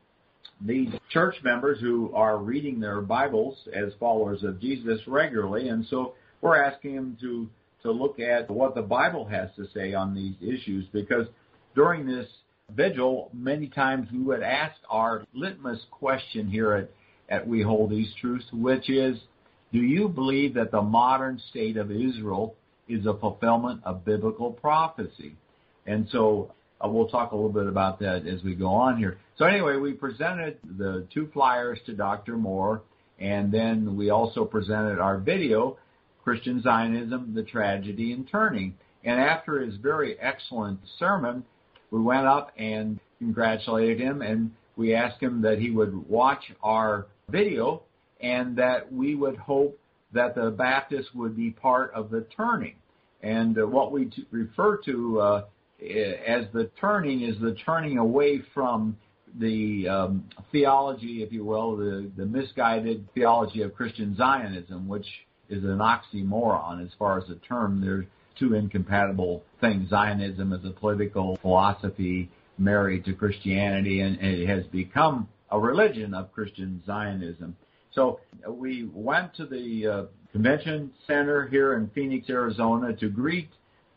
these 0.60 0.90
church 1.10 1.36
members 1.42 1.80
who 1.80 2.12
are 2.14 2.38
reading 2.38 2.80
their 2.80 3.00
Bibles 3.00 3.56
as 3.74 3.92
followers 3.98 4.42
of 4.44 4.60
Jesus 4.60 5.00
regularly. 5.06 5.68
And 5.68 5.86
so 5.88 6.14
we're 6.40 6.62
asking 6.62 6.96
them 6.96 7.18
to, 7.20 7.48
to 7.82 7.90
look 7.90 8.20
at 8.20 8.50
what 8.50 8.74
the 8.74 8.82
Bible 8.82 9.26
has 9.26 9.48
to 9.56 9.66
say 9.74 9.94
on 9.94 10.14
these 10.14 10.34
issues 10.40 10.86
because 10.92 11.26
during 11.74 12.06
this 12.06 12.28
vigil, 12.70 13.30
many 13.32 13.68
times 13.68 14.08
we 14.12 14.20
would 14.20 14.42
ask 14.42 14.76
our 14.88 15.24
litmus 15.34 15.80
question 15.90 16.48
here 16.48 16.72
at, 16.72 16.90
at 17.28 17.46
We 17.46 17.62
Hold 17.62 17.90
These 17.90 18.12
Truths, 18.20 18.46
which 18.52 18.88
is, 18.88 19.18
do 19.72 19.80
you 19.80 20.08
believe 20.08 20.54
that 20.54 20.70
the 20.70 20.82
modern 20.82 21.40
state 21.50 21.76
of 21.76 21.90
Israel 21.90 22.54
is 22.88 23.06
a 23.06 23.14
fulfillment 23.14 23.80
of 23.84 24.04
biblical 24.04 24.52
prophecy? 24.52 25.36
And 25.86 26.08
so 26.10 26.52
uh, 26.82 26.88
we'll 26.88 27.08
talk 27.08 27.32
a 27.32 27.34
little 27.34 27.52
bit 27.52 27.66
about 27.66 27.98
that 28.00 28.26
as 28.26 28.42
we 28.42 28.54
go 28.54 28.68
on 28.68 28.98
here. 28.98 29.18
So 29.36 29.44
anyway, 29.44 29.76
we 29.76 29.92
presented 29.92 30.58
the 30.78 31.06
two 31.12 31.28
flyers 31.32 31.78
to 31.86 31.92
Dr. 31.92 32.36
Moore, 32.36 32.82
and 33.18 33.52
then 33.52 33.96
we 33.96 34.10
also 34.10 34.44
presented 34.44 34.98
our 34.98 35.18
video, 35.18 35.78
Christian 36.22 36.62
Zionism, 36.62 37.32
the 37.34 37.42
Tragedy 37.42 38.12
and 38.12 38.28
Turning. 38.28 38.74
And 39.04 39.20
after 39.20 39.60
his 39.60 39.76
very 39.76 40.18
excellent 40.18 40.80
sermon, 40.98 41.44
we 41.90 42.00
went 42.00 42.26
up 42.26 42.52
and 42.56 42.98
congratulated 43.18 44.00
him, 44.00 44.22
and 44.22 44.50
we 44.76 44.94
asked 44.94 45.22
him 45.22 45.42
that 45.42 45.58
he 45.58 45.70
would 45.70 46.08
watch 46.08 46.52
our 46.62 47.06
video 47.28 47.82
and 48.20 48.56
that 48.56 48.92
we 48.92 49.14
would 49.14 49.36
hope 49.36 49.78
that 50.12 50.34
the 50.34 50.50
Baptists 50.50 51.12
would 51.14 51.36
be 51.36 51.50
part 51.50 51.92
of 51.94 52.10
the 52.10 52.26
turning. 52.36 52.74
And 53.22 53.58
uh, 53.58 53.66
what 53.66 53.92
we 53.92 54.06
t- 54.06 54.26
refer 54.30 54.78
to 54.84 55.20
uh, 55.20 55.44
as 55.80 56.46
the 56.52 56.70
turning 56.80 57.22
is 57.22 57.38
the 57.40 57.54
turning 57.64 57.98
away 57.98 58.42
from 58.52 58.96
the 59.38 59.88
um, 59.88 60.24
theology, 60.52 61.22
if 61.22 61.32
you 61.32 61.44
will, 61.44 61.76
the, 61.76 62.10
the 62.16 62.24
misguided 62.24 63.06
theology 63.14 63.62
of 63.62 63.74
Christian 63.74 64.16
Zionism, 64.16 64.86
which 64.86 65.06
is 65.48 65.64
an 65.64 65.78
oxymoron 65.78 66.84
as 66.84 66.90
far 66.98 67.18
as 67.18 67.26
the 67.28 67.34
term. 67.36 67.80
They're 67.80 68.06
two 68.38 68.54
incompatible 68.54 69.42
things. 69.60 69.90
Zionism 69.90 70.52
is 70.52 70.64
a 70.64 70.70
political 70.70 71.36
philosophy 71.42 72.30
married 72.58 73.04
to 73.04 73.12
Christianity, 73.12 74.00
and, 74.00 74.18
it 74.20 74.48
has 74.48 74.64
become 74.66 75.28
a 75.50 75.58
religion 75.58 76.14
of 76.14 76.32
Christian 76.32 76.82
Zionism. 76.86 77.56
So 77.92 78.20
we 78.48 78.88
went 78.92 79.34
to 79.34 79.46
the 79.46 79.86
uh, 79.86 80.02
convention 80.32 80.90
center 81.06 81.46
here 81.48 81.74
in 81.74 81.90
Phoenix, 81.94 82.28
Arizona 82.28 82.92
to 82.96 83.08
greet 83.08 83.50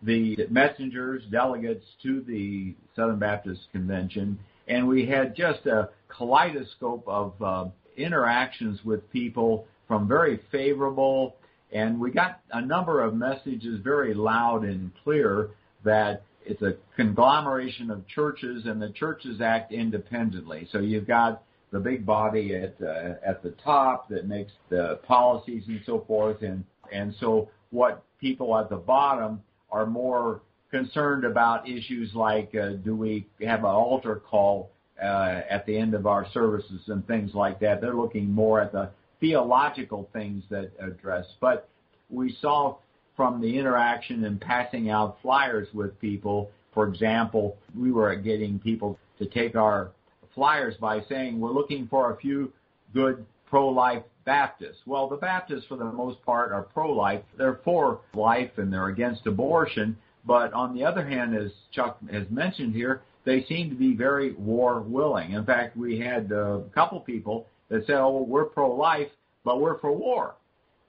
the 0.03 0.37
messengers, 0.49 1.23
delegates 1.31 1.85
to 2.03 2.21
the 2.21 2.75
Southern 2.95 3.19
Baptist 3.19 3.61
Convention, 3.71 4.39
and 4.67 4.87
we 4.87 5.05
had 5.05 5.35
just 5.35 5.65
a 5.65 5.89
kaleidoscope 6.07 7.03
of 7.07 7.41
uh, 7.41 7.65
interactions 7.95 8.83
with 8.83 9.09
people 9.11 9.65
from 9.87 10.07
very 10.07 10.39
favorable, 10.51 11.35
and 11.71 11.99
we 11.99 12.11
got 12.11 12.41
a 12.51 12.61
number 12.61 13.01
of 13.01 13.15
messages 13.15 13.79
very 13.83 14.13
loud 14.13 14.63
and 14.63 14.91
clear 15.03 15.51
that 15.83 16.23
it's 16.45 16.61
a 16.61 16.75
conglomeration 16.95 17.91
of 17.91 18.07
churches 18.07 18.65
and 18.65 18.81
the 18.81 18.89
churches 18.89 19.41
act 19.41 19.71
independently. 19.71 20.67
So 20.71 20.79
you've 20.79 21.07
got 21.07 21.43
the 21.71 21.79
big 21.79 22.05
body 22.05 22.55
at 22.55 22.75
uh, 22.81 23.15
at 23.25 23.43
the 23.43 23.53
top 23.63 24.07
that 24.09 24.27
makes 24.27 24.53
the 24.69 24.99
policies 25.05 25.63
and 25.67 25.81
so 25.85 26.05
forth, 26.07 26.41
and 26.41 26.63
and 26.91 27.13
so 27.19 27.49
what 27.71 28.03
people 28.19 28.57
at 28.57 28.69
the 28.69 28.77
bottom 28.77 29.41
are 29.71 29.85
more 29.85 30.41
concerned 30.71 31.23
about 31.23 31.67
issues 31.67 32.13
like 32.13 32.53
uh, 32.55 32.71
do 32.83 32.95
we 32.95 33.25
have 33.41 33.59
an 33.59 33.65
altar 33.65 34.15
call 34.15 34.71
uh, 35.01 35.41
at 35.49 35.65
the 35.65 35.77
end 35.77 35.93
of 35.93 36.07
our 36.07 36.27
services 36.33 36.81
and 36.87 37.05
things 37.07 37.33
like 37.33 37.59
that. 37.59 37.81
They're 37.81 37.95
looking 37.95 38.31
more 38.31 38.61
at 38.61 38.71
the 38.71 38.89
theological 39.19 40.09
things 40.13 40.43
that 40.49 40.71
address. 40.79 41.25
But 41.39 41.69
we 42.09 42.35
saw 42.41 42.77
from 43.15 43.41
the 43.41 43.57
interaction 43.57 44.23
and 44.25 44.39
passing 44.39 44.89
out 44.89 45.17
flyers 45.21 45.67
with 45.73 45.99
people, 45.99 46.51
for 46.73 46.87
example, 46.87 47.57
we 47.75 47.91
were 47.91 48.15
getting 48.15 48.59
people 48.59 48.97
to 49.19 49.25
take 49.25 49.55
our 49.55 49.91
flyers 50.35 50.75
by 50.79 51.01
saying 51.09 51.39
we're 51.39 51.51
looking 51.51 51.87
for 51.87 52.13
a 52.13 52.17
few 52.17 52.51
good 52.93 53.25
pro-life 53.47 54.03
Baptists. 54.27 54.81
Well, 54.85 55.07
the 55.07 55.15
Baptists, 55.15 55.65
for 55.69 55.77
the 55.77 55.85
most 55.85 56.21
part, 56.23 56.51
are 56.51 56.63
pro-life. 56.63 57.23
They're 57.37 57.61
for 57.63 58.01
life 58.13 58.51
and 58.57 58.71
they're 58.71 58.89
against 58.89 59.25
abortion. 59.25 59.97
But 60.25 60.51
on 60.51 60.75
the 60.75 60.83
other 60.83 61.07
hand, 61.07 61.33
as 61.33 61.49
Chuck 61.71 61.97
has 62.11 62.25
mentioned 62.29 62.75
here, 62.75 63.01
they 63.23 63.45
seem 63.45 63.69
to 63.69 63.75
be 63.75 63.95
very 63.95 64.33
war 64.33 64.81
willing. 64.81 65.31
In 65.31 65.45
fact, 65.45 65.77
we 65.77 65.97
had 65.97 66.29
a 66.33 66.63
couple 66.75 66.99
people 66.99 67.47
that 67.69 67.85
said, 67.87 67.95
"Oh, 67.95 68.25
we're 68.27 68.45
pro-life, 68.45 69.07
but 69.45 69.61
we're 69.61 69.79
for 69.79 69.93
war." 69.93 70.35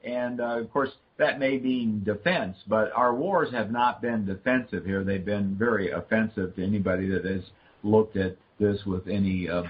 And 0.04 0.40
uh, 0.40 0.59
of 0.59 0.73
course, 0.73 0.90
that 1.18 1.38
may 1.38 1.59
mean 1.59 2.02
defense, 2.04 2.57
but 2.66 2.90
our 2.92 3.14
wars 3.14 3.52
have 3.52 3.71
not 3.71 4.02
been 4.02 4.26
defensive 4.26 4.85
here. 4.85 5.04
They've 5.04 5.25
been 5.25 5.57
very 5.57 5.92
offensive 5.92 6.57
to 6.57 6.64
anybody 6.64 7.09
that 7.11 7.25
has 7.25 7.42
looked 7.85 8.16
at 8.16 8.37
this 8.59 8.85
with 8.85 9.07
any 9.07 9.49
uh, 9.49 9.62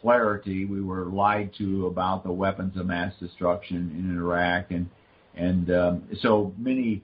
clarity. 0.00 0.64
We 0.64 0.82
were 0.82 1.06
lied 1.06 1.52
to 1.58 1.86
about 1.86 2.24
the 2.24 2.32
weapons 2.32 2.76
of 2.76 2.86
mass 2.86 3.12
destruction 3.20 3.94
in 3.98 4.16
Iraq, 4.16 4.70
and 4.70 4.88
and 5.34 5.70
um, 5.70 6.08
so 6.20 6.52
many 6.58 7.02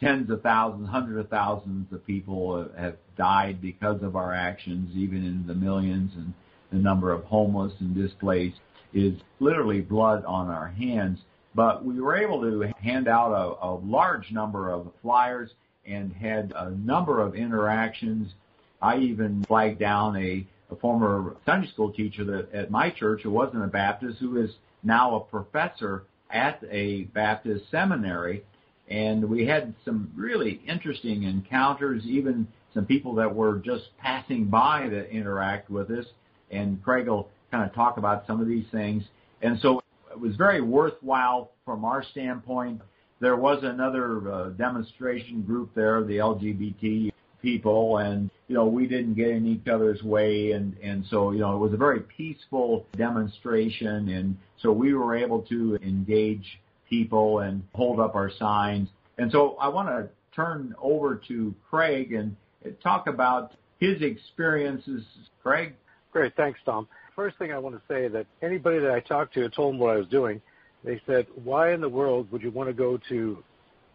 tens 0.00 0.30
of 0.30 0.42
thousands, 0.42 0.88
hundreds 0.88 1.20
of 1.20 1.30
thousands 1.30 1.92
of 1.92 2.04
people 2.06 2.68
have 2.76 2.96
died 3.16 3.60
because 3.60 4.02
of 4.02 4.16
our 4.16 4.34
actions, 4.34 4.94
even 4.96 5.24
in 5.24 5.46
the 5.46 5.54
millions, 5.54 6.12
and 6.16 6.34
the 6.70 6.78
number 6.78 7.12
of 7.12 7.24
homeless 7.24 7.72
and 7.80 7.94
displaced 7.94 8.58
is 8.92 9.14
literally 9.40 9.80
blood 9.80 10.24
on 10.24 10.48
our 10.48 10.68
hands. 10.68 11.20
But 11.54 11.84
we 11.84 12.00
were 12.00 12.16
able 12.16 12.40
to 12.40 12.72
hand 12.82 13.08
out 13.08 13.32
a, 13.32 13.66
a 13.66 13.72
large 13.76 14.30
number 14.30 14.70
of 14.70 14.90
flyers 15.02 15.50
and 15.86 16.12
had 16.12 16.52
a 16.56 16.70
number 16.70 17.20
of 17.20 17.34
interactions. 17.34 18.32
I 18.80 18.98
even 18.98 19.44
flagged 19.44 19.78
down 19.78 20.16
a 20.16 20.46
a 20.72 20.76
former 20.76 21.36
Sunday 21.46 21.68
school 21.68 21.92
teacher 21.92 22.24
that 22.24 22.52
at 22.52 22.70
my 22.70 22.90
church 22.90 23.22
who 23.22 23.30
wasn't 23.30 23.62
a 23.62 23.68
Baptist, 23.68 24.18
who 24.18 24.42
is 24.42 24.50
now 24.82 25.16
a 25.16 25.20
professor 25.20 26.04
at 26.30 26.62
a 26.70 27.04
Baptist 27.04 27.64
seminary. 27.70 28.44
And 28.88 29.28
we 29.28 29.46
had 29.46 29.74
some 29.84 30.10
really 30.16 30.60
interesting 30.66 31.22
encounters, 31.22 32.02
even 32.04 32.48
some 32.74 32.86
people 32.86 33.14
that 33.16 33.34
were 33.34 33.58
just 33.58 33.84
passing 33.98 34.46
by 34.46 34.88
that 34.90 35.10
interact 35.10 35.70
with 35.70 35.90
us. 35.90 36.06
And 36.50 36.82
Craig 36.82 37.06
will 37.06 37.28
kind 37.50 37.64
of 37.68 37.74
talk 37.74 37.96
about 37.96 38.26
some 38.26 38.40
of 38.40 38.48
these 38.48 38.66
things. 38.72 39.04
And 39.40 39.58
so 39.60 39.82
it 40.10 40.18
was 40.18 40.36
very 40.36 40.60
worthwhile 40.60 41.52
from 41.64 41.84
our 41.84 42.02
standpoint. 42.10 42.80
There 43.20 43.36
was 43.36 43.62
another 43.62 44.32
uh, 44.32 44.48
demonstration 44.50 45.42
group 45.42 45.70
there, 45.74 46.02
the 46.02 46.16
LGBT 46.16 47.12
people 47.42 47.98
and 47.98 48.30
you 48.48 48.54
know 48.54 48.66
we 48.66 48.86
didn't 48.86 49.14
get 49.14 49.28
in 49.28 49.46
each 49.46 49.66
other's 49.66 50.02
way 50.02 50.52
and 50.52 50.76
and 50.82 51.04
so 51.10 51.32
you 51.32 51.40
know 51.40 51.54
it 51.54 51.58
was 51.58 51.72
a 51.72 51.76
very 51.76 52.00
peaceful 52.00 52.86
demonstration 52.96 54.08
and 54.08 54.36
so 54.62 54.70
we 54.70 54.94
were 54.94 55.16
able 55.16 55.42
to 55.42 55.76
engage 55.82 56.60
people 56.88 57.38
and 57.38 57.62
hold 57.74 57.98
up 57.98 58.14
our 58.14 58.30
signs. 58.38 58.88
And 59.16 59.32
so 59.32 59.56
I 59.58 59.68
want 59.68 59.88
to 59.88 60.08
turn 60.36 60.74
over 60.80 61.20
to 61.28 61.54
Craig 61.70 62.12
and 62.12 62.36
talk 62.82 63.06
about 63.06 63.52
his 63.80 64.02
experiences. 64.02 65.02
Craig? 65.42 65.74
Great. 66.12 66.36
Thanks 66.36 66.60
Tom. 66.66 66.86
First 67.16 67.38
thing 67.38 67.50
I 67.50 67.58
want 67.58 67.76
to 67.76 67.82
say 67.88 68.08
that 68.08 68.26
anybody 68.42 68.78
that 68.78 68.90
I 68.90 69.00
talked 69.00 69.32
to 69.34 69.48
told 69.48 69.74
them 69.74 69.80
what 69.80 69.94
I 69.94 69.96
was 69.96 70.06
doing. 70.08 70.40
They 70.84 71.00
said 71.06 71.26
why 71.44 71.72
in 71.72 71.80
the 71.80 71.88
world 71.88 72.30
would 72.30 72.42
you 72.42 72.50
want 72.50 72.68
to 72.68 72.74
go 72.74 72.98
to 73.08 73.42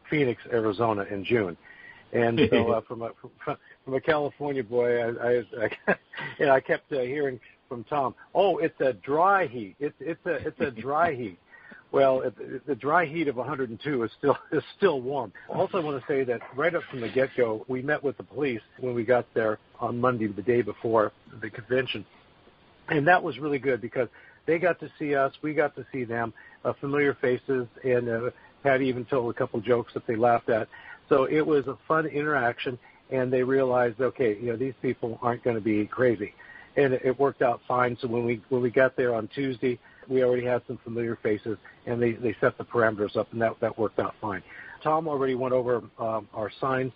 Phoenix 0.10 0.42
Arizona 0.52 1.04
in 1.04 1.24
June 1.24 1.56
and 2.14 2.40
so 2.50 2.72
uh, 2.74 2.82
from 2.82 3.02
a 3.02 3.12
from, 3.22 3.58
from 3.86 3.94
a 3.94 4.02
California 4.02 4.64
boy, 4.64 4.98
I 4.98 5.08
I, 5.08 5.44
I, 5.88 5.96
you 6.40 6.46
know, 6.46 6.54
I 6.54 6.60
kept 6.60 6.92
uh, 6.92 7.02
hearing 7.02 7.40
from 7.68 7.84
Tom, 7.86 8.16
"Oh, 8.34 8.58
it's 8.58 8.80
a 8.80 8.94
dry 8.94 9.48
heat. 9.48 9.76
It's 9.80 9.96
it's 10.00 10.26
a 10.26 10.36
it's 10.48 10.60
a 10.60 10.72
dry 10.72 11.14
heat." 11.14 11.40
Well, 11.92 12.22
it, 12.22 12.68
the 12.68 12.76
dry 12.76 13.06
heat 13.06 13.30
of 13.30 13.38
102 13.38 14.04
is 14.04 14.12
still 14.18 14.38
is 14.52 14.64
still 14.78 15.02
warm. 15.02 15.32
Also, 15.50 15.78
I 15.78 15.84
want 15.84 16.02
to 16.02 16.08
say 16.08 16.24
that 16.24 16.42
right 16.56 16.74
up 16.74 16.84
from 16.90 17.02
the 17.02 17.10
get-go, 17.10 17.66
we 17.68 17.82
met 17.82 18.04
with 18.04 18.18
the 18.18 18.24
police 18.24 18.62
when 18.80 18.94
we 18.94 19.04
got 19.04 19.26
there 19.34 19.60
on 19.80 20.00
Monday, 20.00 20.28
the 20.28 20.42
day 20.42 20.62
before 20.62 21.12
the 21.42 21.50
convention, 21.50 22.06
and 22.90 23.08
that 23.08 23.22
was 23.22 23.38
really 23.40 23.60
good 23.60 23.82
because 23.82 24.10
they 24.46 24.60
got 24.60 24.80
to 24.80 24.90
see 24.98 25.14
us, 25.14 25.34
we 25.42 25.54
got 25.54 25.76
to 25.76 25.86
see 25.92 26.04
them, 26.04 26.34
uh, 26.66 26.74
familiar 26.80 27.14
faces, 27.16 27.68
and 27.84 28.10
uh, 28.10 28.30
Patty 28.64 28.88
even 28.88 29.06
told 29.06 29.34
a 29.34 29.38
couple 29.38 29.60
jokes 29.62 29.94
that 29.94 30.08
they 30.08 30.16
laughed 30.16 30.50
at. 30.50 30.68
So 31.10 31.26
it 31.26 31.46
was 31.46 31.68
a 31.68 31.78
fun 31.88 32.06
interaction, 32.06 32.78
and 33.12 33.32
they 33.32 33.44
realized, 33.44 34.02
okay, 34.02 34.38
you 34.40 34.48
know, 34.48 34.56
these 34.56 34.74
people 34.82 35.20
aren't 35.22 35.44
going 35.44 35.56
to 35.56 35.62
be 35.62 35.86
crazy, 35.86 36.34
and 36.76 36.94
it 36.94 37.18
worked 37.20 37.42
out 37.42 37.62
fine. 37.68 37.98
So 38.02 38.08
when 38.08 38.26
we 38.26 38.42
when 38.50 38.62
we 38.62 38.70
got 38.70 38.96
there 38.96 39.16
on 39.16 39.30
Tuesday, 39.34 39.80
we 40.08 40.24
already 40.24 40.46
had 40.46 40.62
some 40.68 40.78
familiar 40.84 41.18
faces, 41.22 41.58
and 41.86 42.02
they 42.02 42.14
they 42.14 42.36
set 42.42 42.58
the 42.58 42.66
parameters 42.66 43.16
up, 43.16 43.32
and 43.32 43.42
that 43.42 43.60
that 43.62 43.78
worked 43.78 44.00
out 44.00 44.16
fine. 44.22 44.44
Tom 44.84 45.08
already 45.08 45.36
went 45.36 45.54
over 45.54 45.82
um, 46.00 46.28
our 46.34 46.52
signs. 46.60 46.92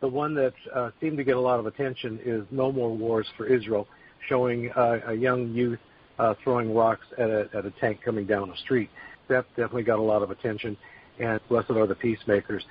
The 0.00 0.08
one 0.08 0.34
that 0.34 0.54
uh, 0.74 0.90
seemed 1.00 1.16
to 1.16 1.24
get 1.24 1.36
a 1.36 1.40
lot 1.40 1.58
of 1.58 1.66
attention 1.66 2.20
is 2.24 2.44
"No 2.50 2.70
More 2.70 2.94
Wars 2.94 3.26
for 3.36 3.46
Israel," 3.46 3.88
showing 4.28 4.70
uh, 4.72 5.00
a 5.06 5.14
young 5.14 5.52
youth 5.54 5.80
uh, 6.18 6.34
throwing 6.42 6.74
rocks 6.74 7.06
at 7.18 7.30
a, 7.30 7.48
at 7.54 7.64
a 7.64 7.70
tank 7.80 8.00
coming 8.04 8.26
down 8.26 8.50
the 8.50 8.56
street. 8.56 8.90
That 9.28 9.46
definitely 9.50 9.82
got 9.84 9.98
a 9.98 10.02
lot 10.02 10.22
of 10.22 10.30
attention. 10.30 10.76
And 11.18 11.40
blessed 11.48 11.70
are 11.70 11.86
the 11.86 11.94
peacemakers 11.94 12.62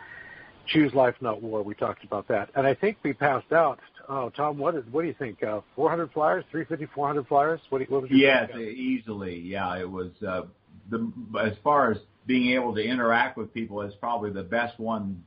choose 0.67 0.93
life, 0.93 1.15
not 1.21 1.41
war. 1.41 1.63
We 1.63 1.75
talked 1.75 2.03
about 2.03 2.27
that, 2.27 2.49
and 2.55 2.65
I 2.65 2.73
think 2.73 2.97
we 3.03 3.13
passed 3.13 3.51
out. 3.51 3.79
Oh, 4.07 4.29
Tom, 4.29 4.57
what, 4.59 4.75
is, 4.75 4.83
what 4.91 5.01
do 5.01 5.07
you 5.07 5.15
think? 5.17 5.41
Uh, 5.41 5.61
400 5.75 6.11
flyers, 6.11 6.43
350, 6.51 6.93
400 6.93 7.27
flyers? 7.27 7.59
What, 7.69 7.79
do, 7.79 7.85
what 7.89 8.03
was 8.03 8.11
your 8.11 8.19
yes, 8.19 8.51
easily. 8.55 9.39
Yeah, 9.39 9.77
it 9.79 9.89
was 9.89 10.11
uh, 10.27 10.43
the 10.89 11.11
as 11.41 11.53
far 11.63 11.91
as 11.91 11.97
being 12.27 12.51
able 12.55 12.75
to 12.75 12.83
interact 12.83 13.37
with 13.37 13.53
people 13.53 13.81
is 13.81 13.93
probably 13.99 14.31
the 14.31 14.43
best 14.43 14.79
one 14.79 15.23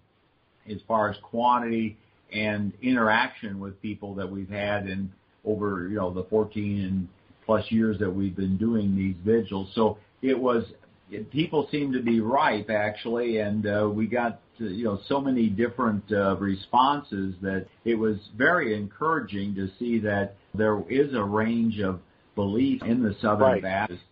as 0.70 0.78
far 0.86 1.10
as 1.10 1.16
quantity 1.22 1.96
and 2.32 2.72
interaction 2.82 3.58
with 3.58 3.80
people 3.80 4.14
that 4.14 4.30
we've 4.30 4.50
had 4.50 4.86
in 4.86 5.10
over 5.44 5.88
you 5.88 5.96
know 5.96 6.12
the 6.12 6.24
14 6.24 6.84
and 6.84 7.08
plus 7.46 7.64
years 7.70 7.98
that 7.98 8.10
we've 8.10 8.36
been 8.36 8.56
doing 8.56 8.94
these 8.94 9.16
vigils. 9.24 9.70
So 9.74 9.98
it 10.22 10.38
was 10.38 10.64
it, 11.10 11.30
people 11.30 11.68
seem 11.70 11.92
to 11.92 12.02
be 12.02 12.20
ripe 12.20 12.70
actually, 12.70 13.38
and 13.38 13.66
uh, 13.66 13.88
we 13.90 14.06
got 14.06 14.40
you 14.58 14.84
know 14.84 15.00
so 15.08 15.20
many 15.20 15.48
different 15.48 16.04
uh, 16.12 16.36
responses 16.36 17.34
that 17.42 17.66
it 17.84 17.94
was 17.94 18.16
very 18.36 18.74
encouraging 18.76 19.54
to 19.54 19.68
see 19.78 19.98
that 20.00 20.34
there 20.54 20.82
is 20.88 21.14
a 21.14 21.22
range 21.22 21.80
of 21.80 22.00
belief 22.34 22.82
in 22.82 23.02
the 23.02 23.16
Southern 23.20 23.40
right. 23.40 23.62
Baptist. 23.62 24.02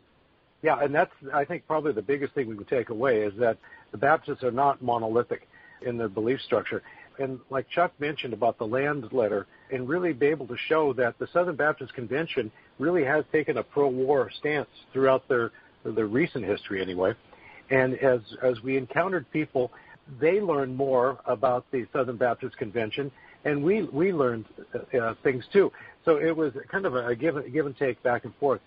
Yeah, 0.62 0.82
and 0.82 0.94
that's 0.94 1.12
I 1.32 1.44
think 1.44 1.66
probably 1.66 1.92
the 1.92 2.02
biggest 2.02 2.34
thing 2.34 2.48
we 2.48 2.54
would 2.54 2.68
take 2.68 2.88
away 2.88 3.22
is 3.22 3.32
that 3.38 3.58
the 3.92 3.98
Baptists 3.98 4.42
are 4.42 4.50
not 4.50 4.82
monolithic 4.82 5.48
in 5.82 5.96
their 5.96 6.08
belief 6.08 6.40
structure. 6.40 6.82
And 7.18 7.38
like 7.50 7.68
Chuck 7.70 7.92
mentioned 7.98 8.32
about 8.32 8.58
the 8.58 8.66
land 8.66 9.12
letter, 9.12 9.46
and 9.70 9.88
really 9.88 10.12
be 10.12 10.26
able 10.26 10.46
to 10.48 10.56
show 10.68 10.92
that 10.94 11.18
the 11.18 11.26
Southern 11.32 11.56
Baptist 11.56 11.94
Convention 11.94 12.50
really 12.78 13.04
has 13.04 13.24
taken 13.32 13.58
a 13.58 13.62
pro-war 13.62 14.30
stance 14.38 14.68
throughout 14.92 15.26
their 15.28 15.50
their 15.84 16.06
recent 16.06 16.44
history 16.44 16.82
anyway. 16.82 17.14
And 17.70 17.94
as 17.98 18.20
as 18.42 18.60
we 18.62 18.76
encountered 18.76 19.30
people, 19.32 19.72
they 20.20 20.40
learned 20.40 20.76
more 20.76 21.18
about 21.26 21.64
the 21.70 21.86
Southern 21.92 22.16
Baptist 22.16 22.56
Convention, 22.56 23.10
and 23.44 23.62
we 23.62 23.82
we 23.84 24.12
learned 24.12 24.44
uh, 24.74 24.98
uh 24.98 25.14
things 25.22 25.44
too. 25.52 25.72
So 26.04 26.16
it 26.18 26.36
was 26.36 26.52
kind 26.70 26.86
of 26.86 26.94
a 26.94 27.14
give, 27.14 27.36
give 27.52 27.66
and 27.66 27.76
take 27.76 28.02
back 28.02 28.24
and 28.24 28.34
forth. 28.36 28.60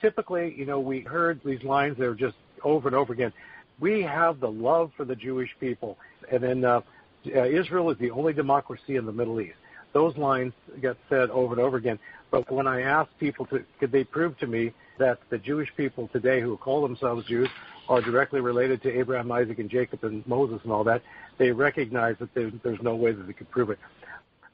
Typically, 0.00 0.54
you 0.56 0.64
know, 0.64 0.80
we 0.80 1.00
heard 1.00 1.40
these 1.44 1.62
lines 1.62 1.98
that 1.98 2.06
are 2.06 2.14
just 2.14 2.36
over 2.64 2.88
and 2.88 2.96
over 2.96 3.12
again. 3.12 3.32
We 3.80 4.02
have 4.02 4.40
the 4.40 4.50
love 4.50 4.92
for 4.96 5.04
the 5.04 5.16
Jewish 5.16 5.50
people, 5.60 5.98
and 6.30 6.42
then 6.42 6.64
uh, 6.64 6.80
uh, 7.26 7.44
Israel 7.44 7.90
is 7.90 7.98
the 7.98 8.10
only 8.10 8.32
democracy 8.32 8.96
in 8.96 9.06
the 9.06 9.12
Middle 9.12 9.40
East. 9.40 9.56
Those 9.92 10.16
lines 10.16 10.52
get 10.80 10.96
said 11.08 11.30
over 11.30 11.54
and 11.54 11.62
over 11.62 11.76
again. 11.76 11.98
But 12.30 12.50
when 12.50 12.66
I 12.66 12.80
asked 12.82 13.18
people 13.20 13.44
to, 13.46 13.62
could 13.78 13.92
they 13.92 14.04
prove 14.04 14.38
to 14.38 14.46
me 14.46 14.72
that 14.98 15.18
the 15.28 15.38
Jewish 15.38 15.68
people 15.76 16.08
today 16.08 16.40
who 16.40 16.56
call 16.56 16.80
themselves 16.80 17.26
Jews 17.26 17.48
are 17.88 18.00
directly 18.00 18.40
related 18.40 18.82
to 18.82 18.98
Abraham, 18.98 19.30
Isaac, 19.32 19.58
and 19.58 19.68
Jacob 19.68 20.04
and 20.04 20.26
Moses 20.26 20.60
and 20.62 20.72
all 20.72 20.84
that, 20.84 21.02
they 21.38 21.50
recognize 21.50 22.16
that 22.20 22.32
there, 22.34 22.50
there's 22.62 22.80
no 22.82 22.94
way 22.94 23.12
that 23.12 23.26
they 23.26 23.32
could 23.32 23.50
prove 23.50 23.70
it. 23.70 23.78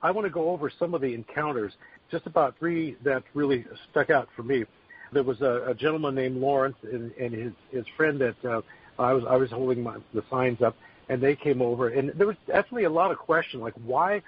I 0.03 0.11
want 0.11 0.27
to 0.27 0.31
go 0.31 0.51
over 0.51 0.71
some 0.79 0.95
of 0.95 1.01
the 1.01 1.13
encounters, 1.13 1.73
just 2.11 2.27
about 2.27 2.59
three 2.59 2.97
that 3.05 3.23
really 3.35 3.67
stuck 3.91 4.11
out 4.11 4.29
for 4.37 4.43
me. 4.43 4.65
There 5.13 5.23
was 5.23 5.41
a, 5.41 5.65
a 5.69 5.75
gentleman 5.75 6.15
named 6.15 6.37
Lawrence 6.37 6.77
and, 6.83 7.13
and 7.13 7.35
his, 7.35 7.53
his 7.71 7.85
friend 7.97 8.21
that 8.21 8.45
uh, 8.45 8.63
I 8.99 9.13
was 9.13 9.25
I 9.29 9.37
was 9.37 9.51
holding 9.51 9.83
my, 9.83 9.97
the 10.13 10.23
signs 10.31 10.61
up, 10.61 10.77
and 11.09 11.21
they 11.23 11.35
came 11.37 11.63
over, 11.63 11.89
and 11.89 12.13
there 12.17 12.27
was 12.27 12.37
definitely 12.47 12.85
a 12.85 12.91
lot 12.91 13.11
of 13.11 13.19
question, 13.19 13.61
like 13.61 13.75
why? 13.85 14.23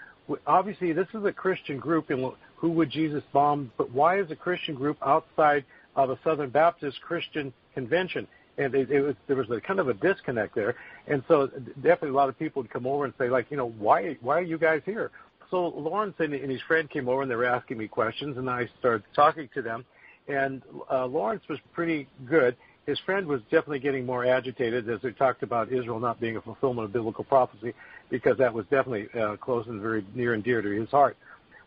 Obviously, 0.46 0.92
this 0.92 1.08
is 1.12 1.24
a 1.24 1.32
Christian 1.32 1.78
group, 1.78 2.10
and 2.10 2.32
who 2.56 2.70
would 2.70 2.90
Jesus 2.90 3.22
bomb? 3.32 3.72
But 3.76 3.90
why 3.90 4.20
is 4.20 4.30
a 4.30 4.36
Christian 4.36 4.74
group 4.74 4.96
outside 5.04 5.64
of 5.96 6.10
a 6.10 6.18
Southern 6.22 6.50
Baptist 6.50 7.00
Christian 7.00 7.52
convention? 7.74 8.28
And 8.60 8.74
it, 8.74 8.90
it 8.90 9.00
was 9.00 9.16
there 9.26 9.36
was 9.36 9.50
a 9.50 9.60
kind 9.60 9.80
of 9.80 9.88
a 9.88 9.94
disconnect 9.94 10.54
there, 10.54 10.74
and 11.06 11.22
so 11.28 11.46
definitely 11.76 12.10
a 12.10 12.18
lot 12.22 12.28
of 12.28 12.38
people 12.38 12.62
would 12.62 12.70
come 12.70 12.86
over 12.86 13.04
and 13.06 13.14
say 13.18 13.28
like, 13.36 13.46
you 13.50 13.56
know, 13.56 13.70
why 13.78 14.16
why 14.20 14.34
are 14.40 14.48
you 14.52 14.58
guys 14.58 14.82
here? 14.84 15.10
So 15.50 15.68
Lawrence 15.68 16.14
and, 16.18 16.32
and 16.34 16.50
his 16.50 16.62
friend 16.62 16.88
came 16.88 17.08
over 17.08 17.22
and 17.22 17.30
they 17.30 17.34
were 17.34 17.52
asking 17.58 17.76
me 17.78 17.88
questions, 17.88 18.36
and 18.38 18.48
I 18.48 18.68
started 18.78 19.02
talking 19.14 19.48
to 19.56 19.62
them, 19.62 19.84
and 20.28 20.62
uh, 20.90 21.06
Lawrence 21.06 21.42
was 21.48 21.58
pretty 21.72 22.06
good. 22.28 22.56
His 22.86 22.98
friend 23.06 23.26
was 23.26 23.40
definitely 23.54 23.80
getting 23.80 24.04
more 24.06 24.24
agitated 24.24 24.88
as 24.88 25.00
they 25.02 25.10
talked 25.10 25.42
about 25.42 25.72
Israel 25.72 26.00
not 26.00 26.20
being 26.20 26.36
a 26.36 26.40
fulfillment 26.40 26.84
of 26.86 26.92
biblical 26.92 27.24
prophecy, 27.24 27.72
because 28.10 28.36
that 28.38 28.52
was 28.52 28.64
definitely 28.70 29.06
uh, 29.20 29.36
close 29.36 29.66
and 29.66 29.80
very 29.80 30.04
near 30.14 30.34
and 30.34 30.42
dear 30.42 30.62
to 30.62 30.70
his 30.80 30.88
heart. 30.88 31.16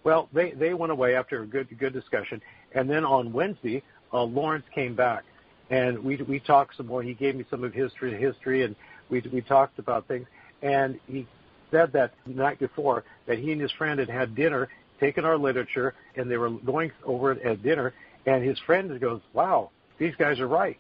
Well, 0.03 0.27
they 0.33 0.51
they 0.51 0.73
went 0.73 0.91
away 0.91 1.15
after 1.15 1.43
a 1.43 1.47
good 1.55 1.67
good 1.77 1.93
discussion, 1.93 2.41
and 2.75 2.89
then 2.89 3.03
on 3.05 3.31
Wednesday, 3.31 3.83
uh, 4.11 4.23
Lawrence 4.23 4.65
came 4.73 4.95
back, 4.95 5.23
and 5.69 6.03
we 6.03 6.17
we 6.17 6.39
talked 6.39 6.77
some 6.77 6.87
more. 6.87 7.01
He 7.03 7.13
gave 7.13 7.35
me 7.35 7.45
some 7.49 7.63
of 7.63 7.73
his 7.73 7.91
history, 7.91 8.19
history, 8.19 8.63
and 8.63 8.75
we 9.09 9.21
we 9.31 9.41
talked 9.41 9.79
about 9.79 10.07
things. 10.07 10.27
And 10.61 10.99
he 11.07 11.27
said 11.71 11.91
that 11.93 12.13
the 12.25 12.33
night 12.33 12.59
before 12.59 13.03
that 13.27 13.39
he 13.39 13.51
and 13.51 13.61
his 13.61 13.71
friend 13.71 13.99
had 13.99 14.09
had 14.09 14.35
dinner, 14.35 14.69
taken 14.99 15.25
our 15.25 15.37
literature, 15.37 15.93
and 16.15 16.29
they 16.29 16.37
were 16.37 16.49
going 16.49 16.91
over 17.03 17.31
it 17.31 17.41
at 17.41 17.63
dinner. 17.63 17.93
And 18.25 18.43
his 18.43 18.57
friend 18.59 18.99
goes, 18.99 19.21
"Wow, 19.33 19.71
these 19.97 20.15
guys 20.15 20.39
are 20.39 20.47
right." 20.47 20.77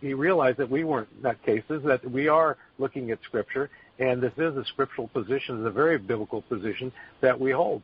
He 0.00 0.14
realized 0.14 0.58
that 0.58 0.70
we 0.70 0.84
weren't 0.84 1.22
nutcases; 1.22 1.82
that 1.84 2.08
we 2.10 2.28
are 2.28 2.56
looking 2.78 3.10
at 3.10 3.18
Scripture, 3.22 3.68
and 3.98 4.22
this 4.22 4.32
is 4.38 4.56
a 4.56 4.64
scriptural 4.64 5.08
position, 5.08 5.60
is 5.60 5.66
a 5.66 5.70
very 5.70 5.98
biblical 5.98 6.40
position 6.42 6.90
that 7.20 7.38
we 7.38 7.50
hold. 7.50 7.82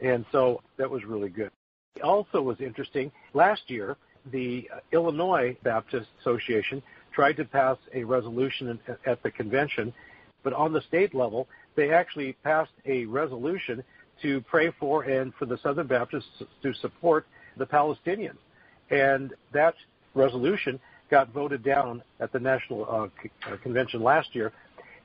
And 0.00 0.24
so 0.32 0.62
that 0.78 0.90
was 0.90 1.04
really 1.04 1.28
good. 1.28 1.50
Also 2.02 2.40
was 2.40 2.60
interesting. 2.60 3.12
Last 3.34 3.62
year, 3.68 3.96
the 4.30 4.68
Illinois 4.92 5.56
Baptist 5.62 6.08
Association 6.20 6.82
tried 7.12 7.36
to 7.36 7.44
pass 7.44 7.76
a 7.94 8.04
resolution 8.04 8.78
at 9.06 9.22
the 9.22 9.30
convention, 9.30 9.92
but 10.42 10.52
on 10.52 10.72
the 10.72 10.80
state 10.82 11.14
level, 11.14 11.48
they 11.74 11.92
actually 11.92 12.32
passed 12.44 12.72
a 12.86 13.04
resolution 13.06 13.82
to 14.22 14.40
pray 14.42 14.72
for 14.78 15.02
and 15.02 15.34
for 15.34 15.46
the 15.46 15.58
Southern 15.58 15.86
Baptists 15.86 16.42
to 16.62 16.74
support 16.74 17.26
the 17.56 17.66
Palestinians. 17.66 18.38
And 18.90 19.34
that 19.52 19.74
resolution 20.14 20.80
got 21.10 21.30
voted 21.32 21.62
down 21.62 22.02
at 22.20 22.32
the 22.32 22.38
National 22.38 22.84
uh, 22.84 23.50
uh 23.50 23.56
Convention 23.62 24.02
last 24.02 24.34
year. 24.34 24.52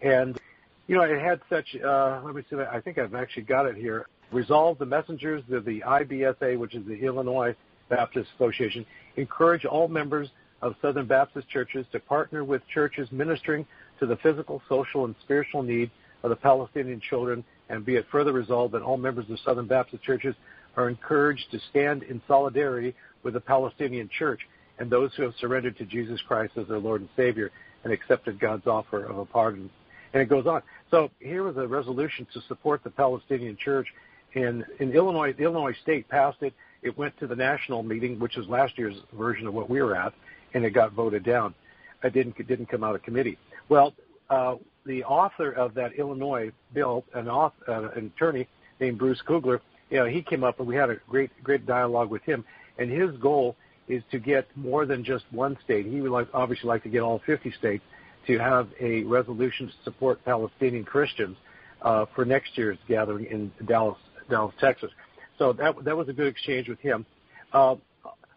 And, 0.02 0.40
you 0.88 0.96
know, 0.96 1.04
it 1.04 1.20
had 1.20 1.42
such, 1.50 1.76
uh, 1.76 2.22
let 2.24 2.36
me 2.36 2.44
see, 2.50 2.58
I 2.58 2.82
think 2.82 2.98
I've 2.98 3.16
actually 3.16 3.44
got 3.44 3.66
it 3.66 3.76
here. 3.76 4.08
Resolve 4.32 4.78
the 4.80 4.86
messengers 4.86 5.44
of 5.52 5.64
the 5.66 5.82
IBSA, 5.82 6.58
which 6.58 6.76
is 6.76 6.86
the 6.86 6.96
Illinois 6.96 7.56
Baptist 7.96 8.30
Association, 8.36 8.86
encourage 9.18 9.66
all 9.66 9.88
members 9.88 10.30
of 10.62 10.76
Southern 10.82 11.06
Baptist 11.06 11.48
churches 11.50 11.86
to 11.92 12.00
partner 12.00 12.44
with 12.44 12.62
churches 12.74 13.08
ministering 13.12 13.66
to 14.00 14.06
the 14.06 14.16
physical, 14.18 14.62
social, 14.68 15.06
and 15.06 15.16
spiritual 15.24 15.62
needs 15.62 15.92
of 16.24 16.30
the 16.30 16.36
Palestinian 16.36 17.02
children, 17.10 17.44
and 17.70 17.86
be 17.86 17.96
it 17.96 18.06
further 18.12 18.32
resolved 18.32 18.74
that 18.74 18.82
all 18.82 18.98
members 18.98 19.30
of 19.30 19.38
Southern 19.46 19.68
Baptist 19.68 20.02
churches 20.04 20.36
are 20.76 20.90
encouraged 20.90 21.52
to 21.52 21.60
stand 21.70 22.04
in 22.04 22.22
solidarity 22.28 22.96
with 23.24 23.34
the 23.34 23.40
Palestinian 23.42 24.10
church 24.18 24.40
and 24.80 24.90
those 24.90 25.12
who 25.16 25.24
have 25.24 25.34
surrendered 25.40 25.78
to 25.78 25.86
Jesus 25.86 26.20
Christ 26.28 26.54
as 26.58 26.68
their 26.68 26.80
Lord 26.80 27.02
and 27.02 27.10
Savior 27.16 27.52
and 27.84 27.94
accepted 27.94 28.40
God's 28.40 28.66
offer 28.66 29.04
of 29.06 29.18
a 29.18 29.26
pardon. 29.26 29.70
And 30.14 30.22
it 30.22 30.30
goes 30.30 30.48
on. 30.48 30.62
So 30.92 31.10
here 31.20 31.44
was 31.44 31.58
a 31.58 31.68
resolution 31.68 32.26
to 32.34 32.42
support 32.48 32.84
the 32.84 32.90
Palestinian 32.90 33.58
church. 33.58 33.88
and 34.36 34.64
in 34.80 34.92
Illinois, 34.94 35.34
the 35.34 35.44
Illinois 35.44 35.76
state 35.84 36.08
passed 36.10 36.42
it. 36.42 36.54
It 36.84 36.98
went 36.98 37.18
to 37.20 37.28
the 37.28 37.36
national 37.36 37.84
meeting, 37.84 38.20
which 38.20 38.38
is 38.38 38.48
last 38.48 38.78
year's 38.78 38.98
version 39.14 39.48
of 39.48 39.54
what 39.54 39.70
we 39.70 39.82
were 39.82 39.96
at, 39.96 40.14
and 40.54 40.66
it 40.66 40.72
got 40.72 40.94
voted 40.94 41.24
down. 41.24 41.56
It 42.04 42.14
didn't, 42.14 42.36
it 42.38 42.48
didn't 42.48 42.68
come 42.68 42.84
out 42.84 42.96
of 42.96 43.04
committee. 43.04 43.38
Well, 43.70 43.94
uh, 44.30 44.56
the 44.86 45.04
author 45.06 45.52
of 45.52 45.74
that 45.76 45.94
Illinois 45.94 46.52
bill, 46.74 47.06
an, 47.14 47.30
author, 47.30 47.72
uh, 47.72 47.98
an 47.98 48.12
attorney 48.16 48.48
named 48.80 48.98
Bruce 48.98 49.22
Kugler, 49.26 49.62
you 49.90 50.00
know, 50.00 50.06
he 50.06 50.22
came 50.22 50.44
up 50.44 50.60
and 50.60 50.68
we 50.68 50.76
had 50.76 50.90
a 50.90 50.96
great, 51.10 51.32
great 51.44 51.66
dialogue 51.66 52.10
with 52.10 52.24
him. 52.24 52.44
And 52.78 52.90
his 52.90 53.16
goal 53.18 53.56
is 53.88 54.04
to 54.12 54.20
get 54.20 54.48
more 54.56 54.86
than 54.86 55.04
just 55.04 55.26
one 55.32 55.58
state. 55.64 55.86
He 55.86 56.02
would 56.02 56.12
like, 56.12 56.28
obviously 56.34 56.68
like 56.68 56.84
to 56.84 56.90
get 56.90 57.02
all 57.02 57.22
50 57.26 57.52
states 57.52 57.84
to 58.28 58.38
have 58.40 58.70
a 58.80 59.04
resolution 59.04 59.68
to 59.68 59.74
support 59.84 60.24
Palestinian 60.26 60.84
Christians 60.84 61.38
uh, 61.82 62.06
for 62.16 62.26
next 62.26 62.58
year's 62.58 62.78
gathering 62.88 63.26
in 63.26 63.52
Dallas, 63.66 63.98
Dallas, 64.30 64.56
Texas. 64.60 64.90
So 65.38 65.54
that 65.54 65.84
that 65.84 65.96
was 65.96 66.10
a 66.10 66.14
good 66.14 66.28
exchange 66.28 66.70
with 66.70 66.80
him. 66.80 67.06
Uh, 67.52 67.76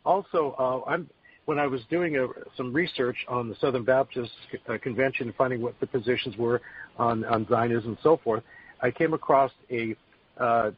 also, 0.05 0.55
uh, 0.59 0.91
I'm 0.91 1.09
when 1.47 1.59
I 1.59 1.67
was 1.67 1.81
doing 1.89 2.17
a, 2.17 2.27
some 2.57 2.73
research 2.73 3.17
on 3.29 3.49
the 3.49 3.55
Southern 3.57 3.85
Baptist 3.85 4.33
uh, 4.69 4.79
Convention, 4.83 5.33
finding 5.39 5.63
what 5.63 5.79
the 5.81 5.87
positions 5.87 6.37
were 6.37 6.61
on, 6.99 7.25
on 7.25 7.47
Zionism 7.49 7.91
and 7.91 7.99
so 8.03 8.21
forth, 8.23 8.43
I 8.83 8.91
came 8.91 9.15
across 9.15 9.53
a 9.71 9.97
uh, 10.39 10.45
uh, 10.45 10.71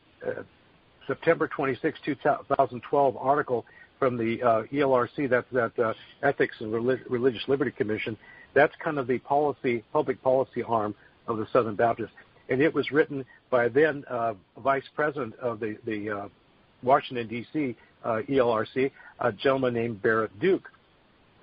September 1.06 1.48
26, 1.48 1.98
2012 2.04 3.16
article 3.16 3.64
from 3.98 4.16
the 4.16 4.40
uh, 4.42 4.62
ELRC, 4.72 5.28
that's 5.28 5.46
that 5.52 5.76
uh, 5.78 5.92
Ethics 6.22 6.54
and 6.60 6.72
Reli- 6.72 7.00
Religious 7.08 7.42
Liberty 7.48 7.72
Commission. 7.72 8.16
That's 8.54 8.72
kind 8.82 8.98
of 8.98 9.06
the 9.06 9.18
policy, 9.18 9.82
public 9.92 10.22
policy 10.22 10.62
arm 10.62 10.94
of 11.26 11.38
the 11.38 11.46
Southern 11.52 11.74
Baptists, 11.74 12.12
and 12.48 12.60
it 12.60 12.72
was 12.72 12.90
written 12.90 13.24
by 13.50 13.68
then 13.68 14.04
uh, 14.08 14.34
Vice 14.58 14.88
President 14.94 15.34
of 15.36 15.60
the 15.60 15.76
the 15.84 16.10
uh, 16.10 16.28
Washington 16.82 17.26
D.C. 17.26 17.76
Uh, 18.04 18.20
ELRC, 18.28 18.90
a 19.20 19.32
gentleman 19.32 19.74
named 19.74 20.00
Barrett 20.00 20.38
Duke. 20.38 20.70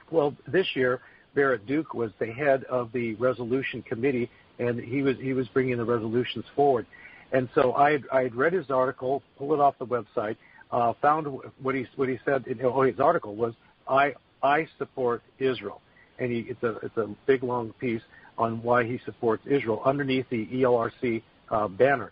Well, 0.09 0.33
this 0.47 0.67
year 0.75 1.01
Barrett 1.33 1.67
Duke 1.67 1.93
was 1.93 2.11
the 2.19 2.31
head 2.31 2.63
of 2.65 2.91
the 2.93 3.15
resolution 3.15 3.81
committee, 3.81 4.29
and 4.59 4.79
he 4.79 5.01
was 5.01 5.17
he 5.17 5.33
was 5.33 5.47
bringing 5.49 5.77
the 5.77 5.85
resolutions 5.85 6.45
forward. 6.55 6.85
And 7.31 7.49
so 7.53 7.73
I 7.73 7.99
I 8.11 8.23
had 8.23 8.35
read 8.35 8.53
his 8.53 8.69
article, 8.69 9.21
pulled 9.37 9.53
it 9.53 9.59
off 9.59 9.77
the 9.77 9.85
website, 9.85 10.37
uh, 10.71 10.93
found 11.01 11.27
what 11.61 11.75
he 11.75 11.85
what 11.95 12.09
he 12.09 12.19
said 12.25 12.47
in 12.47 12.63
oh, 12.63 12.81
his 12.81 12.99
article 12.99 13.35
was 13.35 13.53
I 13.87 14.13
I 14.41 14.67
support 14.77 15.21
Israel, 15.39 15.81
and 16.19 16.31
he 16.31 16.39
it's 16.49 16.63
a 16.63 16.77
it's 16.77 16.97
a 16.97 17.09
big 17.25 17.43
long 17.43 17.73
piece 17.73 18.01
on 18.37 18.61
why 18.61 18.83
he 18.83 18.99
supports 19.05 19.43
Israel 19.45 19.81
underneath 19.85 20.25
the 20.29 20.47
ELRC 20.47 21.21
uh, 21.49 21.67
banner. 21.67 22.11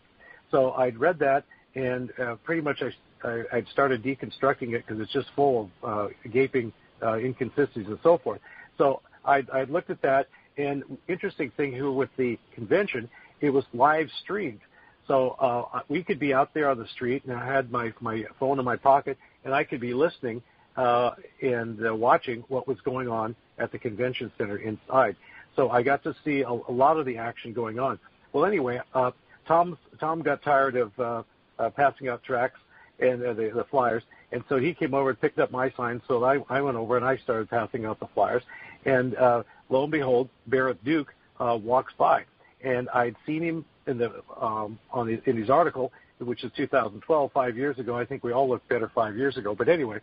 So 0.51 0.71
I'd 0.73 0.97
read 0.97 1.19
that, 1.19 1.43
and 1.75 2.11
uh, 2.19 2.35
pretty 2.43 2.61
much 2.61 2.81
I, 2.81 3.27
I 3.27 3.43
I'd 3.53 3.67
started 3.69 4.03
deconstructing 4.03 4.73
it 4.73 4.85
because 4.85 4.99
it's 5.01 5.11
just 5.11 5.27
full 5.35 5.71
of 5.83 6.09
uh, 6.09 6.29
gaping 6.31 6.71
uh, 7.01 7.17
inconsistencies 7.17 7.87
and 7.87 7.99
so 8.03 8.17
forth. 8.17 8.39
So 8.77 9.01
I 9.25 9.43
I 9.51 9.63
looked 9.63 9.89
at 9.89 10.01
that, 10.03 10.27
and 10.57 10.83
interesting 11.07 11.51
thing 11.57 11.71
here 11.71 11.91
with 11.91 12.09
the 12.17 12.37
convention, 12.53 13.09
it 13.41 13.49
was 13.49 13.63
live 13.73 14.07
streamed. 14.23 14.61
So 15.07 15.31
uh, 15.31 15.81
we 15.89 16.03
could 16.03 16.19
be 16.19 16.33
out 16.33 16.53
there 16.53 16.69
on 16.69 16.77
the 16.77 16.87
street, 16.87 17.23
and 17.25 17.35
I 17.35 17.45
had 17.45 17.71
my 17.71 17.93
my 17.99 18.23
phone 18.39 18.59
in 18.59 18.65
my 18.65 18.77
pocket, 18.77 19.17
and 19.43 19.53
I 19.53 19.63
could 19.63 19.81
be 19.81 19.93
listening 19.93 20.41
uh, 20.77 21.11
and 21.41 21.85
uh, 21.85 21.93
watching 21.93 22.43
what 22.47 22.67
was 22.67 22.77
going 22.81 23.07
on 23.07 23.35
at 23.57 23.71
the 23.71 23.79
convention 23.79 24.31
center 24.37 24.57
inside. 24.57 25.15
So 25.55 25.69
I 25.69 25.83
got 25.83 26.03
to 26.03 26.15
see 26.25 26.41
a, 26.41 26.49
a 26.49 26.71
lot 26.71 26.97
of 26.97 27.05
the 27.05 27.17
action 27.17 27.53
going 27.53 27.79
on. 27.79 27.99
Well, 28.31 28.45
anyway, 28.45 28.81
uh, 28.93 29.11
Tom 29.47 29.77
Tom 29.99 30.21
got 30.21 30.41
tired 30.41 30.75
of 30.75 30.99
uh, 30.99 31.23
uh, 31.59 31.69
passing 31.69 32.07
out 32.07 32.23
tracts 32.23 32.59
and 32.99 33.23
uh, 33.23 33.33
the, 33.33 33.51
the 33.53 33.65
flyers, 33.65 34.03
and 34.31 34.43
so 34.49 34.57
he 34.57 34.73
came 34.73 34.93
over 34.93 35.09
and 35.09 35.21
picked 35.21 35.39
up 35.39 35.51
my 35.51 35.71
sign. 35.71 36.01
So 36.07 36.23
I, 36.23 36.39
I 36.49 36.61
went 36.61 36.77
over 36.77 36.97
and 36.97 37.05
I 37.05 37.17
started 37.17 37.49
passing 37.49 37.85
out 37.85 37.99
the 37.99 38.07
flyers, 38.13 38.43
and 38.85 39.15
uh, 39.15 39.43
lo 39.69 39.83
and 39.83 39.91
behold, 39.91 40.29
Barrett 40.47 40.83
Duke 40.83 41.13
uh, 41.39 41.57
walks 41.61 41.93
by, 41.97 42.23
and 42.61 42.89
I'd 42.89 43.15
seen 43.25 43.43
him 43.43 43.65
in 43.87 43.97
the 43.97 44.23
um, 44.39 44.79
on 44.91 45.07
the, 45.07 45.21
in 45.29 45.37
his 45.37 45.49
article, 45.49 45.91
which 46.19 46.43
is 46.43 46.51
2012, 46.55 47.31
five 47.31 47.57
years 47.57 47.77
ago. 47.77 47.97
I 47.97 48.05
think 48.05 48.23
we 48.23 48.31
all 48.31 48.49
looked 48.49 48.67
better 48.69 48.91
five 48.93 49.15
years 49.15 49.37
ago, 49.37 49.53
but 49.55 49.69
anyway. 49.69 49.99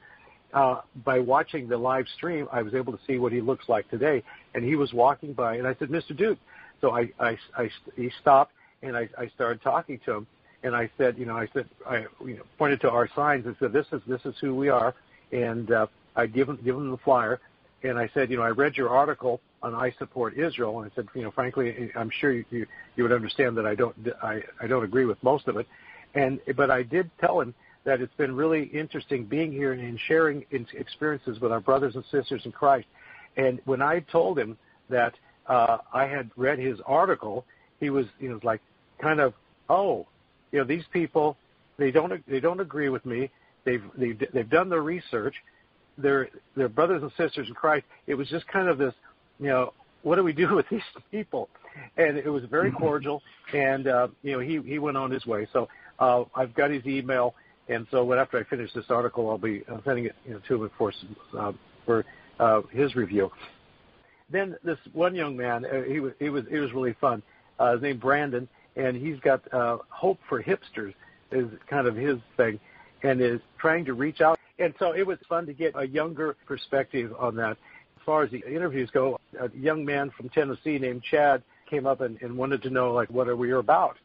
Uh, 0.53 0.81
by 1.05 1.21
watching 1.21 1.69
the 1.69 1.77
live 1.77 2.07
stream, 2.17 2.49
I 2.51 2.63
was 2.63 2.75
able 2.75 2.93
to 2.93 2.99
see 3.07 3.19
what 3.19 3.33
he 3.33 3.41
looks 3.41 3.69
like 3.69 3.89
today. 3.89 4.23
And 4.55 4.65
he 4.65 4.75
was 4.75 4.93
walking 4.93 5.33
by, 5.33 5.57
and 5.57 5.67
I 5.67 5.75
said, 5.79 5.89
"Mr. 5.89 6.17
Duke." 6.17 6.39
So 6.81 6.91
I, 6.91 7.11
I, 7.21 7.39
I 7.57 7.71
he 7.95 8.11
stopped, 8.21 8.53
and 8.83 8.97
I, 8.97 9.09
I 9.17 9.29
started 9.29 9.63
talking 9.63 10.01
to 10.07 10.13
him, 10.13 10.27
and 10.63 10.75
I 10.75 10.91
said, 10.99 11.19
you 11.19 11.27
know, 11.27 11.37
I 11.37 11.47
said, 11.53 11.69
I 11.87 12.07
you 12.25 12.37
know, 12.37 12.43
pointed 12.59 12.81
to 12.83 12.91
our 12.91 13.09
signs 13.15 13.47
and 13.47 13.55
said, 13.61 13.73
"This 13.73 13.87
is 13.93 14.01
this 14.07 14.21
is 14.25 14.35
who 14.41 14.55
we 14.55 14.69
are," 14.69 14.95
and 15.31 15.71
uh, 15.71 15.87
I 16.17 16.27
give 16.27 16.49
him 16.49 16.59
give 16.65 16.75
him 16.75 16.91
the 16.91 16.99
flyer, 16.99 17.41
and 17.83 17.99
I 17.99 18.11
said, 18.13 18.31
you 18.31 18.37
know, 18.37 18.43
I 18.43 18.51
read 18.51 18.77
your 18.77 18.91
article 18.91 19.41
on 19.63 19.75
I 19.75 19.93
support 19.99 20.37
Israel, 20.37 20.81
and 20.81 20.91
I 20.91 20.95
said, 20.95 21.07
you 21.15 21.23
know, 21.23 21.31
frankly, 21.31 21.91
I'm 21.95 22.11
sure 22.21 22.33
you 22.33 22.45
you, 22.51 22.67
you 22.97 23.03
would 23.05 23.13
understand 23.13 23.57
that 23.57 23.67
I 23.67 23.75
don't 23.75 23.95
I, 24.23 24.43
I 24.61 24.67
don't 24.67 24.85
agree 24.85 25.05
with 25.05 25.23
most 25.23 25.49
of 25.49 25.57
it, 25.57 25.67
and 26.15 26.41
but 26.57 26.71
I 26.71 26.83
did 26.83 27.11
tell 27.21 27.41
him 27.41 27.55
that 27.85 28.01
it's 28.01 28.15
been 28.15 28.35
really 28.35 28.65
interesting 28.65 29.25
being 29.25 29.53
here 29.53 29.73
and 29.73 29.99
sharing 30.07 30.45
experiences 30.51 31.41
with 31.41 31.53
our 31.53 31.61
brothers 31.61 31.95
and 31.95 32.05
sisters 32.11 32.43
in 32.45 32.53
Christ. 32.53 32.87
And 33.37 33.61
when 33.65 33.81
I 33.81 34.01
told 34.01 34.39
him 34.39 34.59
that 34.89 35.15
uh, 35.47 35.79
I 35.93 36.07
had 36.07 36.31
read 36.37 36.59
his 36.59 36.79
article, 36.87 37.45
he 37.79 37.91
was 37.91 38.07
he 38.19 38.29
was 38.29 38.43
like 38.45 38.61
kind 39.01 39.21
of 39.21 39.35
oh, 39.69 40.07
you 40.53 40.59
know 40.59 40.65
these 40.65 40.85
people 40.93 41.37
they 41.79 41.91
don't 41.91 42.27
they 42.29 42.41
don't 42.41 42.61
agree 42.61 42.91
with 42.91 43.05
me. 43.07 43.31
They've 43.65 43.83
they've 43.97 44.23
they've 44.33 44.51
done 44.51 44.69
their 44.69 44.83
research. 44.83 45.35
They're 45.97 46.29
they're 46.57 46.69
brothers 46.69 47.03
and 47.03 47.11
sisters 47.17 47.49
in 47.49 47.55
Christ. 47.55 47.87
It 48.07 48.15
was 48.15 48.29
just 48.29 48.47
kind 48.49 48.69
of 48.69 48.79
this 48.79 48.95
you 49.39 49.47
know 49.47 49.73
what 50.03 50.17
do 50.17 50.25
we 50.25 50.33
do 50.33 50.55
with 50.55 50.67
these 50.71 50.83
people? 51.11 51.49
And 51.97 52.19
it 52.19 52.29
was 52.29 52.45
very 52.45 52.71
mm-hmm. 52.71 52.79
cordial. 52.79 53.23
And 53.55 53.89
uh, 53.89 54.09
you 54.23 54.33
know 54.33 54.41
he 54.41 54.61
he 54.61 54.79
went 54.79 54.97
on 54.97 55.11
his 55.11 55.25
way. 55.27 55.49
So 55.53 55.69
uh, 55.99 56.25
I've 56.35 56.55
got 56.55 56.71
his 56.71 56.85
email. 56.87 57.35
And 57.71 57.87
so 57.93 58.05
when 58.05 58.19
after 58.19 58.37
I 58.37 58.43
finish 58.45 58.73
this 58.73 58.87
article, 58.89 59.31
I'll 59.31 59.39
be 59.39 59.63
uh, 59.71 59.79
sending 59.85 60.07
it 60.07 60.15
to 60.49 60.65
him 60.65 60.71
for 60.77 60.93
uh, 61.39 61.53
for 61.87 62.05
uh, 62.41 62.63
his 62.73 62.97
review. 62.97 63.31
Then 64.29 64.57
this 64.65 64.79
one 64.93 65.15
young 65.15 65.37
man, 65.37 65.65
uh, 65.65 65.83
he 65.83 66.01
was 66.01 66.13
he 66.19 66.31
was 66.31 66.45
it 66.51 66.59
was 66.59 66.73
really 66.73 66.97
fun. 67.01 67.23
Uh, 67.61 67.75
his 67.75 67.83
name 67.83 67.99
Brandon, 67.99 68.49
and 68.75 68.97
he's 68.97 69.21
got 69.21 69.41
uh, 69.55 69.79
Hope 69.89 70.19
for 70.29 70.43
Hipsters 70.43 70.95
is 71.31 71.47
kind 71.69 71.87
of 71.87 71.95
his 71.95 72.19
thing, 72.37 72.59
and 73.05 73.21
is 73.21 73.41
trying 73.59 73.85
to 73.85 73.95
reach 73.95 74.21
out. 74.21 74.39
And 74.59 74.75
so 74.81 74.93
it 74.93 75.07
was 75.07 75.19
fun 75.29 75.47
to 75.47 75.53
get 75.53 75.73
a 75.77 75.87
younger 75.87 76.37
perspective 76.47 77.15
on 77.19 77.37
that. 77.37 77.53
As 77.53 78.05
far 78.05 78.25
as 78.25 78.31
the 78.33 78.45
interviews 78.47 78.91
go, 78.93 79.21
a 79.39 79.49
young 79.57 79.85
man 79.85 80.11
from 80.17 80.29
Tennessee 80.31 80.79
named 80.79 81.05
Chad 81.09 81.43
came 81.69 81.87
up 81.87 82.01
and, 82.01 82.21
and 82.21 82.37
wanted 82.37 82.63
to 82.63 82.71
know 82.71 82.93
like 82.93 83.11
what 83.11 83.29
are 83.29 83.37
we 83.37 83.53
about, 83.53 83.97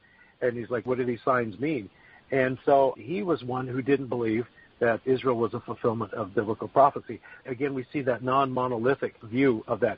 and 0.41 0.55
he's 0.55 0.69
like, 0.69 0.85
what 0.85 0.99
do 0.99 1.05
these 1.05 1.19
signs 1.25 1.59
mean? 1.59 1.89
And 2.31 2.57
so 2.65 2.95
he 2.97 3.23
was 3.23 3.43
one 3.43 3.67
who 3.67 3.81
didn't 3.81 4.07
believe 4.07 4.45
that 4.79 4.99
Israel 5.05 5.37
was 5.37 5.53
a 5.53 5.59
fulfillment 5.61 6.13
of 6.13 6.35
biblical 6.35 6.67
prophecy. 6.67 7.21
Again, 7.45 7.73
we 7.73 7.85
see 7.93 8.01
that 8.01 8.23
non 8.23 8.51
monolithic 8.51 9.15
view 9.23 9.63
of 9.67 9.79
that. 9.81 9.97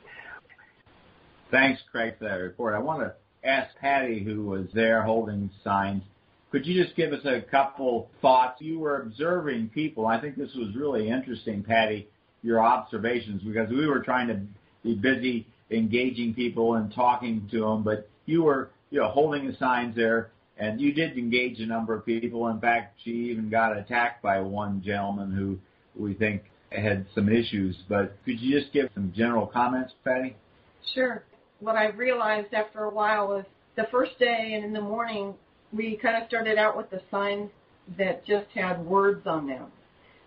Thanks, 1.50 1.80
Craig, 1.90 2.14
for 2.18 2.24
that 2.24 2.34
report. 2.34 2.74
I 2.74 2.78
want 2.78 3.00
to 3.00 3.14
ask 3.48 3.74
Patty, 3.78 4.22
who 4.22 4.44
was 4.44 4.66
there 4.74 5.02
holding 5.02 5.50
signs, 5.64 6.02
could 6.50 6.66
you 6.66 6.82
just 6.82 6.96
give 6.96 7.12
us 7.12 7.24
a 7.24 7.42
couple 7.42 8.10
thoughts? 8.22 8.60
You 8.60 8.78
were 8.78 9.02
observing 9.02 9.70
people. 9.74 10.06
I 10.06 10.20
think 10.20 10.36
this 10.36 10.54
was 10.54 10.74
really 10.74 11.08
interesting, 11.08 11.62
Patty, 11.62 12.08
your 12.42 12.60
observations, 12.60 13.42
because 13.42 13.68
we 13.70 13.86
were 13.86 14.00
trying 14.00 14.28
to 14.28 14.40
be 14.82 14.94
busy 14.94 15.46
engaging 15.70 16.34
people 16.34 16.74
and 16.74 16.92
talking 16.94 17.46
to 17.50 17.60
them, 17.60 17.82
but 17.82 18.08
you 18.26 18.42
were, 18.42 18.70
you 18.90 19.00
know, 19.00 19.08
holding 19.08 19.46
the 19.46 19.56
signs 19.56 19.94
there 19.94 20.30
and 20.58 20.80
you 20.80 20.92
did 20.92 21.16
engage 21.16 21.60
a 21.60 21.66
number 21.66 21.94
of 21.94 22.04
people. 22.04 22.48
In 22.48 22.60
fact, 22.60 22.98
she 23.04 23.10
even 23.10 23.48
got 23.48 23.76
attacked 23.76 24.22
by 24.22 24.40
one 24.40 24.82
gentleman 24.84 25.32
who 25.32 25.58
we 26.00 26.14
think 26.14 26.42
had 26.70 27.06
some 27.14 27.28
issues. 27.28 27.76
But 27.88 28.16
could 28.24 28.40
you 28.40 28.60
just 28.60 28.72
give 28.72 28.90
some 28.94 29.12
general 29.16 29.46
comments, 29.46 29.94
Patty? 30.04 30.36
Sure. 30.94 31.22
What 31.60 31.76
I 31.76 31.88
realized 31.90 32.52
after 32.54 32.84
a 32.84 32.90
while 32.90 33.28
was 33.28 33.44
the 33.76 33.84
first 33.90 34.18
day 34.18 34.52
and 34.54 34.64
in 34.64 34.72
the 34.72 34.80
morning, 34.80 35.34
we 35.72 35.96
kind 35.96 36.20
of 36.20 36.28
started 36.28 36.58
out 36.58 36.76
with 36.76 36.90
the 36.90 37.00
signs 37.10 37.50
that 37.96 38.26
just 38.26 38.46
had 38.54 38.84
words 38.84 39.26
on 39.26 39.46
them. 39.46 39.66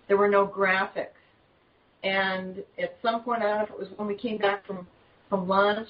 There 0.07 0.17
were 0.17 0.29
no 0.29 0.47
graphics. 0.47 1.07
And 2.03 2.63
at 2.81 2.97
some 3.01 3.23
point, 3.23 3.43
I 3.43 3.47
don't 3.47 3.57
know 3.57 3.63
if 3.63 3.69
it 3.69 3.79
was 3.79 3.87
when 3.97 4.07
we 4.07 4.15
came 4.15 4.37
back 4.37 4.65
from, 4.65 4.87
from 5.29 5.47
lunch, 5.47 5.87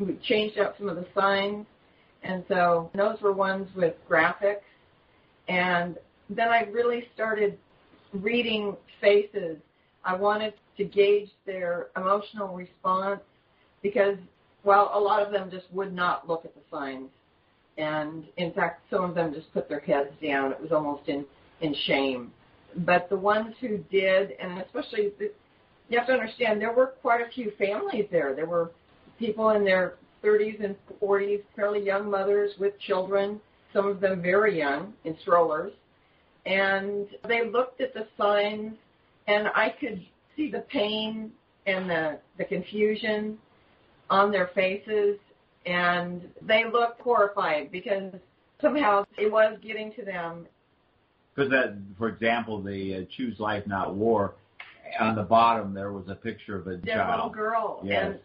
we 0.00 0.18
changed 0.24 0.58
out 0.58 0.74
some 0.78 0.88
of 0.88 0.96
the 0.96 1.06
signs 1.14 1.66
and 2.22 2.44
so 2.48 2.90
those 2.94 3.20
were 3.20 3.32
ones 3.32 3.68
with 3.74 3.94
graphics. 4.08 4.62
And 5.48 5.96
then 6.30 6.48
I 6.48 6.62
really 6.70 7.04
started 7.14 7.58
reading 8.12 8.76
faces. 9.00 9.56
I 10.04 10.14
wanted 10.14 10.54
to 10.76 10.84
gauge 10.84 11.30
their 11.46 11.88
emotional 11.96 12.54
response 12.54 13.20
because, 13.82 14.16
well, 14.64 14.90
a 14.94 15.00
lot 15.00 15.22
of 15.22 15.32
them 15.32 15.50
just 15.50 15.66
would 15.72 15.92
not 15.92 16.28
look 16.28 16.44
at 16.44 16.54
the 16.54 16.60
signs. 16.70 17.08
And 17.78 18.24
in 18.36 18.52
fact, 18.52 18.82
some 18.90 19.04
of 19.04 19.14
them 19.14 19.32
just 19.34 19.52
put 19.52 19.68
their 19.68 19.80
heads 19.80 20.10
down. 20.22 20.52
It 20.52 20.60
was 20.60 20.72
almost 20.72 21.08
in, 21.08 21.24
in 21.60 21.74
shame. 21.86 22.32
But 22.76 23.08
the 23.08 23.16
ones 23.16 23.54
who 23.60 23.78
did, 23.90 24.32
and 24.40 24.60
especially, 24.60 25.10
the, 25.18 25.32
you 25.88 25.98
have 25.98 26.06
to 26.06 26.12
understand, 26.12 26.60
there 26.60 26.72
were 26.72 26.94
quite 27.02 27.20
a 27.20 27.30
few 27.32 27.52
families 27.58 28.06
there. 28.10 28.34
There 28.34 28.46
were 28.46 28.70
people 29.18 29.50
in 29.50 29.64
their 29.64 29.94
30s 30.24 30.64
and 30.64 30.76
40s, 31.00 31.42
fairly 31.56 31.84
young 31.84 32.10
mothers 32.10 32.52
with 32.58 32.78
children, 32.80 33.40
some 33.72 33.86
of 33.86 34.00
them 34.00 34.22
very 34.22 34.58
young 34.58 34.92
in 35.04 35.16
strollers. 35.22 35.72
And 36.46 37.06
they 37.28 37.48
looked 37.48 37.80
at 37.80 37.94
the 37.94 38.06
signs, 38.16 38.74
and 39.26 39.48
I 39.54 39.70
could 39.80 40.04
see 40.36 40.50
the 40.50 40.60
pain 40.70 41.32
and 41.66 41.88
the, 41.88 42.18
the 42.38 42.44
confusion 42.44 43.38
on 44.10 44.32
their 44.32 44.50
faces, 44.54 45.18
and 45.66 46.22
they 46.42 46.64
looked 46.70 47.00
horrified 47.00 47.70
because 47.70 48.12
somehow 48.60 49.04
it 49.16 49.30
was 49.30 49.56
getting 49.62 49.92
to 49.94 50.04
them. 50.04 50.46
Because 51.34 51.50
that, 51.50 51.76
for 51.96 52.08
example, 52.08 52.60
the 52.60 52.96
uh, 52.96 53.16
Choose 53.16 53.38
Life 53.38 53.66
Not 53.66 53.94
War, 53.94 54.34
on 55.00 55.14
the 55.14 55.22
bottom 55.22 55.72
there 55.72 55.92
was 55.92 56.04
a 56.08 56.14
picture 56.14 56.56
of 56.56 56.66
a 56.66 56.76
Their 56.76 56.96
child. 56.96 57.16
little 57.16 57.30
girl. 57.30 57.80
Yes. 57.84 58.04
And 58.06 58.18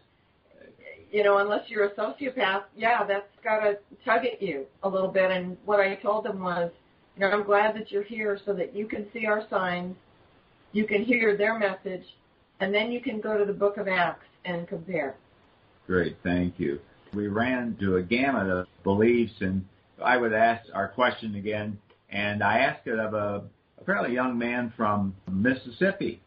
you 1.10 1.24
know, 1.24 1.38
unless 1.38 1.68
you're 1.68 1.86
a 1.86 1.94
sociopath, 1.94 2.64
yeah, 2.76 3.04
that's 3.04 3.26
got 3.42 3.60
to 3.60 3.78
tug 4.04 4.24
at 4.24 4.42
you 4.42 4.66
a 4.82 4.88
little 4.88 5.08
bit. 5.08 5.30
And 5.30 5.56
what 5.64 5.80
I 5.80 5.94
told 5.96 6.24
them 6.24 6.40
was, 6.40 6.70
you 7.16 7.20
know, 7.20 7.30
I'm 7.30 7.44
glad 7.44 7.74
that 7.76 7.90
you're 7.90 8.02
here 8.02 8.38
so 8.44 8.52
that 8.54 8.74
you 8.74 8.86
can 8.86 9.06
see 9.12 9.26
our 9.26 9.44
signs, 9.50 9.96
you 10.72 10.86
can 10.86 11.04
hear 11.04 11.36
their 11.36 11.58
message, 11.58 12.04
and 12.60 12.74
then 12.74 12.92
you 12.92 13.00
can 13.00 13.20
go 13.20 13.36
to 13.36 13.44
the 13.44 13.52
book 13.52 13.76
of 13.76 13.88
Acts 13.88 14.26
and 14.44 14.68
compare. 14.68 15.16
Great, 15.86 16.16
thank 16.22 16.58
you. 16.58 16.78
We 17.14 17.28
ran 17.28 17.76
to 17.80 17.96
a 17.96 18.02
gamut 18.02 18.50
of 18.50 18.66
beliefs, 18.84 19.32
and 19.40 19.64
I 20.02 20.16
would 20.18 20.34
ask 20.34 20.68
our 20.74 20.88
question 20.88 21.36
again, 21.36 21.78
and 22.10 22.42
I 22.42 22.58
asked 22.58 22.86
it 22.86 22.98
of 22.98 23.14
a, 23.14 23.42
a 23.80 23.84
fairly 23.84 24.12
young 24.12 24.36
man 24.36 24.72
from 24.76 25.14
Mississippi, 25.30 26.20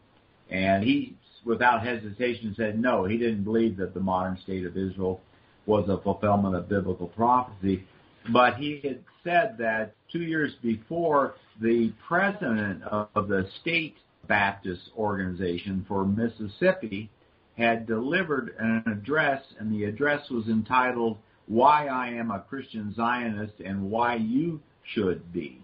and 0.50 0.82
he 0.82 1.16
without 1.44 1.84
hesitation 1.84 2.54
said 2.56 2.78
no, 2.78 3.04
he 3.04 3.16
didn't 3.18 3.44
believe 3.44 3.76
that 3.76 3.94
the 3.94 4.00
modern 4.00 4.38
state 4.42 4.64
of 4.64 4.76
Israel 4.76 5.20
was 5.66 5.88
a 5.88 5.98
fulfillment 6.02 6.54
of 6.54 6.68
biblical 6.68 7.08
prophecy. 7.08 7.84
But 8.32 8.56
he 8.56 8.80
had 8.82 9.00
said 9.24 9.56
that 9.58 9.94
two 10.10 10.22
years 10.22 10.52
before, 10.62 11.34
the 11.60 11.92
president 12.06 12.82
of 12.84 13.28
the 13.28 13.48
state 13.60 13.96
Baptist 14.28 14.82
organization 14.96 15.84
for 15.88 16.04
Mississippi 16.04 17.10
had 17.56 17.86
delivered 17.86 18.54
an 18.58 18.84
address, 18.86 19.42
and 19.58 19.72
the 19.72 19.84
address 19.84 20.28
was 20.30 20.46
entitled 20.46 21.18
Why 21.46 21.86
I 21.86 22.08
Am 22.08 22.30
a 22.30 22.40
Christian 22.40 22.94
Zionist 22.94 23.54
and 23.64 23.90
Why 23.90 24.16
You 24.16 24.60
Should 24.94 25.32
Be. 25.32 25.60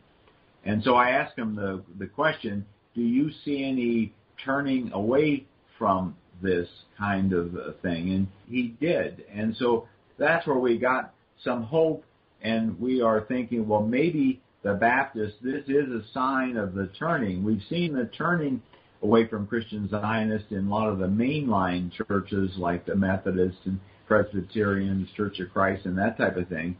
And 0.64 0.82
so 0.82 0.94
I 0.94 1.10
asked 1.10 1.38
him 1.38 1.54
the, 1.54 1.82
the 1.98 2.06
question, 2.06 2.66
do 2.94 3.00
you 3.00 3.30
see 3.44 3.64
any 3.64 4.12
turning 4.44 4.92
away 4.92 5.46
from 5.78 6.16
this 6.42 6.68
kind 6.98 7.32
of 7.32 7.54
thing. 7.82 8.12
And 8.12 8.28
he 8.48 8.76
did. 8.80 9.24
And 9.32 9.56
so 9.56 9.88
that's 10.18 10.46
where 10.46 10.58
we 10.58 10.78
got 10.78 11.14
some 11.44 11.62
hope. 11.62 12.04
And 12.42 12.78
we 12.80 13.00
are 13.00 13.22
thinking, 13.22 13.66
well, 13.66 13.82
maybe 13.82 14.40
the 14.62 14.74
Baptists, 14.74 15.36
this 15.42 15.64
is 15.66 15.88
a 15.90 16.02
sign 16.12 16.56
of 16.56 16.74
the 16.74 16.88
turning. 16.98 17.44
We've 17.44 17.62
seen 17.68 17.94
the 17.94 18.06
turning 18.06 18.62
away 19.02 19.26
from 19.28 19.46
Christian 19.46 19.88
Zionists 19.88 20.50
in 20.50 20.66
a 20.66 20.70
lot 20.70 20.88
of 20.88 20.98
the 20.98 21.06
mainline 21.06 21.90
churches 21.92 22.50
like 22.56 22.84
the 22.86 22.96
Methodists 22.96 23.60
and 23.64 23.80
Presbyterians, 24.06 25.08
Church 25.16 25.38
of 25.40 25.52
Christ, 25.52 25.86
and 25.86 25.96
that 25.98 26.16
type 26.16 26.36
of 26.36 26.48
thing. 26.48 26.76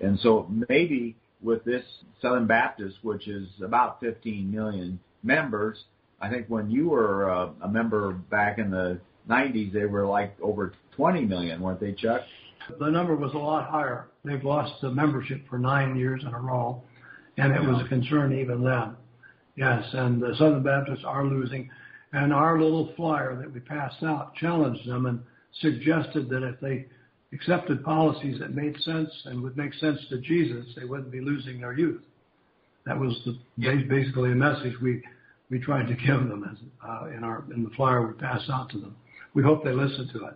And 0.00 0.18
so 0.20 0.46
maybe 0.68 1.16
with 1.42 1.64
this 1.64 1.84
Southern 2.20 2.46
Baptist, 2.46 2.96
which 3.02 3.28
is 3.28 3.48
about 3.64 4.00
15 4.00 4.50
million 4.50 5.00
members, 5.22 5.84
I 6.22 6.30
think 6.30 6.46
when 6.46 6.70
you 6.70 6.88
were 6.88 7.30
uh, 7.30 7.50
a 7.62 7.68
member 7.68 8.12
back 8.12 8.58
in 8.58 8.70
the 8.70 9.00
90s, 9.28 9.72
they 9.72 9.86
were 9.86 10.06
like 10.06 10.36
over 10.40 10.72
20 10.96 11.24
million, 11.24 11.60
weren't 11.60 11.80
they, 11.80 11.92
Chuck? 11.92 12.22
The 12.78 12.88
number 12.88 13.16
was 13.16 13.34
a 13.34 13.38
lot 13.38 13.68
higher. 13.68 14.06
They've 14.24 14.42
lost 14.44 14.80
the 14.80 14.90
membership 14.90 15.42
for 15.50 15.58
nine 15.58 15.96
years 15.96 16.22
in 16.24 16.32
a 16.32 16.40
row, 16.40 16.80
and 17.36 17.52
it 17.52 17.60
was 17.60 17.82
a 17.84 17.88
concern 17.88 18.38
even 18.38 18.62
then. 18.62 18.94
Yes, 19.56 19.84
and 19.92 20.22
the 20.22 20.34
Southern 20.38 20.62
Baptists 20.62 21.04
are 21.04 21.26
losing. 21.26 21.68
And 22.12 22.32
our 22.32 22.60
little 22.60 22.92
flyer 22.94 23.34
that 23.36 23.52
we 23.52 23.58
passed 23.58 24.04
out 24.04 24.36
challenged 24.36 24.88
them 24.88 25.06
and 25.06 25.20
suggested 25.60 26.28
that 26.28 26.44
if 26.44 26.60
they 26.60 26.86
accepted 27.32 27.82
policies 27.82 28.38
that 28.38 28.54
made 28.54 28.76
sense 28.82 29.10
and 29.24 29.42
would 29.42 29.56
make 29.56 29.74
sense 29.74 29.98
to 30.10 30.18
Jesus, 30.18 30.66
they 30.76 30.84
wouldn't 30.84 31.10
be 31.10 31.20
losing 31.20 31.60
their 31.60 31.72
youth. 31.72 32.02
That 32.86 32.98
was 32.98 33.18
the, 33.24 33.38
basically 33.88 34.32
a 34.32 34.36
message 34.36 34.74
we 34.80 35.02
we 35.52 35.58
tried 35.58 35.86
to 35.86 35.94
give 35.94 36.28
them 36.28 36.48
as, 36.50 36.56
uh, 36.82 37.06
in 37.14 37.22
our 37.22 37.44
in 37.54 37.62
the 37.62 37.70
flyer 37.76 38.06
we 38.06 38.14
passed 38.14 38.48
out 38.50 38.70
to 38.70 38.78
them. 38.78 38.96
We 39.34 39.42
hope 39.42 39.62
they 39.62 39.72
listen 39.72 40.08
to 40.14 40.26
it. 40.26 40.34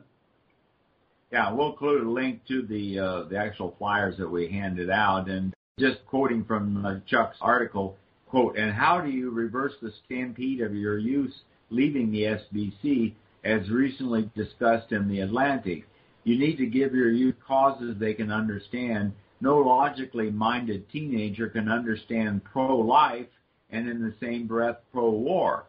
Yeah, 1.32 1.52
we'll 1.52 1.70
include 1.70 2.06
a 2.06 2.10
link 2.10 2.46
to 2.48 2.62
the 2.62 2.98
uh, 2.98 3.22
the 3.24 3.38
actual 3.38 3.74
flyers 3.78 4.18
that 4.18 4.28
we 4.28 4.48
handed 4.48 4.90
out, 4.90 5.28
and 5.28 5.54
just 5.80 6.04
quoting 6.06 6.44
from 6.44 6.84
uh, 6.84 6.96
Chuck's 7.06 7.38
article, 7.40 7.96
quote, 8.28 8.58
and 8.58 8.72
how 8.72 9.00
do 9.00 9.08
you 9.08 9.30
reverse 9.30 9.72
the 9.80 9.90
stampede 10.04 10.60
of 10.60 10.74
your 10.74 10.98
youth 10.98 11.32
leaving 11.70 12.12
the 12.12 12.22
SBC, 12.22 13.14
as 13.42 13.70
recently 13.70 14.30
discussed 14.36 14.92
in 14.92 15.08
the 15.08 15.20
Atlantic? 15.20 15.84
You 16.24 16.38
need 16.38 16.56
to 16.56 16.66
give 16.66 16.94
your 16.94 17.10
youth 17.10 17.36
causes 17.46 17.96
they 17.98 18.12
can 18.12 18.30
understand. 18.30 19.12
No 19.40 19.58
logically 19.58 20.30
minded 20.30 20.90
teenager 20.90 21.48
can 21.48 21.70
understand 21.70 22.44
pro-life 22.44 23.26
and 23.70 23.88
in 23.88 24.02
the 24.02 24.14
same 24.20 24.46
breath 24.46 24.76
pro-war. 24.92 25.64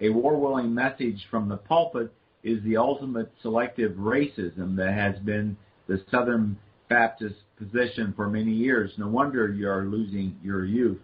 A 0.00 0.10
war-willing 0.10 0.74
message 0.74 1.26
from 1.30 1.48
the 1.48 1.56
pulpit 1.56 2.12
is 2.42 2.62
the 2.64 2.76
ultimate 2.76 3.32
selective 3.42 3.92
racism 3.92 4.76
that 4.76 4.92
has 4.92 5.18
been 5.24 5.56
the 5.86 6.02
Southern 6.10 6.58
Baptist 6.88 7.36
position 7.56 8.12
for 8.16 8.28
many 8.28 8.52
years. 8.52 8.92
No 8.98 9.08
wonder 9.08 9.52
you're 9.52 9.84
losing 9.84 10.36
your 10.42 10.64
youth. 10.64 10.98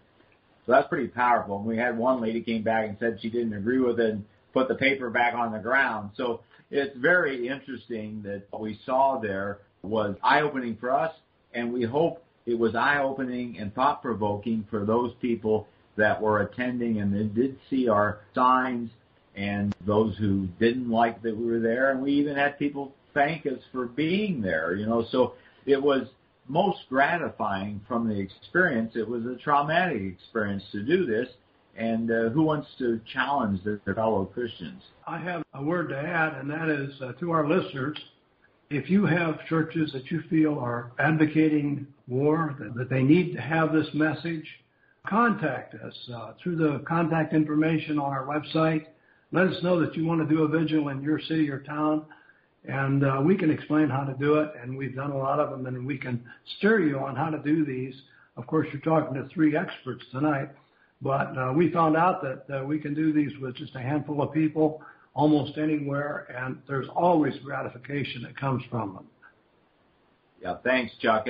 So 0.66 0.72
that's 0.72 0.88
pretty 0.88 1.09
powerful. 1.09 1.62
We 1.62 1.76
had 1.76 1.96
one 1.96 2.20
lady 2.20 2.42
came 2.42 2.62
back 2.62 2.88
and 2.88 2.96
said 3.00 3.18
she 3.20 3.31
didn't 3.31 3.55
agree 3.55 3.81
with 3.81 3.98
it 4.00 4.11
and 4.11 4.24
put 4.53 4.68
the 4.68 4.74
paper 4.74 5.09
back 5.11 5.35
on 5.35 5.53
the 5.53 5.59
ground. 5.59 6.11
So 6.16 6.40
it's 6.70 6.96
very 6.96 7.48
interesting 7.48 8.22
that 8.22 8.42
what 8.50 8.62
we 8.62 8.79
saw 8.85 9.18
there 9.20 9.59
was 9.83 10.16
eye-opening 10.22 10.76
for 10.79 10.90
us, 10.90 11.12
and 11.55 11.72
we 11.72 11.85
hope 11.85 12.22
it 12.46 12.59
was 12.59 12.74
eye-opening 12.74 13.59
and 13.59 13.74
thought-provoking 13.74 14.66
for 14.68 14.85
those 14.85 15.12
people 15.20 15.66
that 15.96 16.20
were 16.20 16.40
attending 16.42 17.00
and 17.00 17.14
they 17.14 17.24
did 17.24 17.59
see 17.68 17.88
our 17.88 18.20
signs 18.35 18.90
and 19.37 19.74
those 19.87 20.16
who 20.16 20.48
didn't 20.59 20.90
like 20.90 21.22
that 21.22 21.37
we 21.37 21.46
were 21.46 21.61
there. 21.61 21.90
And 21.90 22.03
we 22.03 22.12
even 22.12 22.37
had 22.37 22.59
people 22.59 22.94
thank 23.14 23.46
us 23.46 23.61
for 23.72 23.87
being 23.87 24.40
there, 24.40 24.74
you 24.74 24.87
know. 24.87 25.05
So 25.11 25.35
it 25.66 25.81
was 25.81 26.09
most 26.48 26.81
gratifying 26.88 27.81
from 27.87 28.09
the 28.09 28.18
experience. 28.18 28.92
It 28.96 29.09
was 29.09 29.24
a 29.24 29.37
traumatic 29.37 30.03
experience 30.03 30.64
to 30.72 30.83
do 30.83 31.07
this. 31.07 31.29
And 31.76 32.11
uh, 32.11 32.29
who 32.31 32.42
wants 32.42 32.68
to 32.79 33.00
challenge 33.12 33.62
their 33.64 33.81
fellow 33.94 34.24
Christians? 34.24 34.83
I 35.07 35.18
have 35.18 35.42
a 35.55 35.62
word 35.62 35.88
to 35.90 35.96
add, 35.96 36.35
and 36.35 36.50
that 36.50 36.68
is 36.68 37.00
uh, 37.00 37.12
to 37.20 37.31
our 37.31 37.48
listeners. 37.48 37.96
If 38.70 38.90
you 38.90 39.07
have 39.07 39.46
churches 39.46 39.92
that 39.92 40.11
you 40.11 40.22
feel 40.29 40.59
are 40.59 40.92
advocating 40.98 41.87
war, 42.09 42.57
that, 42.59 42.74
that 42.74 42.90
they 42.90 43.03
need 43.03 43.33
to 43.35 43.40
have 43.40 43.72
this 43.72 43.87
message, 43.94 44.44
contact 45.06 45.74
us 45.74 45.94
uh, 46.14 46.32
through 46.42 46.56
the 46.56 46.82
contact 46.86 47.32
information 47.32 47.98
on 47.98 48.12
our 48.12 48.26
website. 48.26 48.86
Let 49.32 49.46
us 49.46 49.62
know 49.62 49.80
that 49.80 49.96
you 49.96 50.04
want 50.04 50.26
to 50.26 50.34
do 50.34 50.42
a 50.42 50.48
vigil 50.48 50.88
in 50.88 51.02
your 51.02 51.20
city 51.20 51.48
or 51.50 51.60
town, 51.60 52.04
and 52.64 53.04
uh, 53.04 53.22
we 53.24 53.36
can 53.36 53.50
explain 53.50 53.88
how 53.88 54.04
to 54.04 54.14
do 54.14 54.40
it. 54.40 54.50
And 54.60 54.76
we've 54.76 54.94
done 54.94 55.12
a 55.12 55.18
lot 55.18 55.38
of 55.38 55.50
them, 55.50 55.66
and 55.66 55.86
we 55.86 55.96
can 55.96 56.24
steer 56.58 56.80
you 56.80 56.98
on 56.98 57.16
how 57.16 57.30
to 57.30 57.38
do 57.38 57.64
these. 57.64 57.94
Of 58.36 58.46
course, 58.46 58.68
you're 58.72 58.82
talking 58.82 59.14
to 59.14 59.28
three 59.32 59.56
experts 59.56 60.04
tonight, 60.10 60.50
but 61.00 61.36
uh, 61.38 61.52
we 61.54 61.70
found 61.70 61.96
out 61.96 62.22
that 62.22 62.66
we 62.66 62.78
can 62.78 62.94
do 62.94 63.12
these 63.12 63.32
with 63.40 63.56
just 63.56 63.74
a 63.76 63.80
handful 63.80 64.22
of 64.22 64.32
people 64.32 64.82
almost 65.14 65.58
anywhere, 65.58 66.26
and 66.36 66.58
there's 66.68 66.88
always 66.94 67.34
gratification 67.44 68.22
that 68.22 68.36
comes 68.36 68.62
from 68.70 68.94
them. 68.94 69.06
Yeah, 70.42 70.56
thanks, 70.64 70.92
Chuck. 71.00 71.26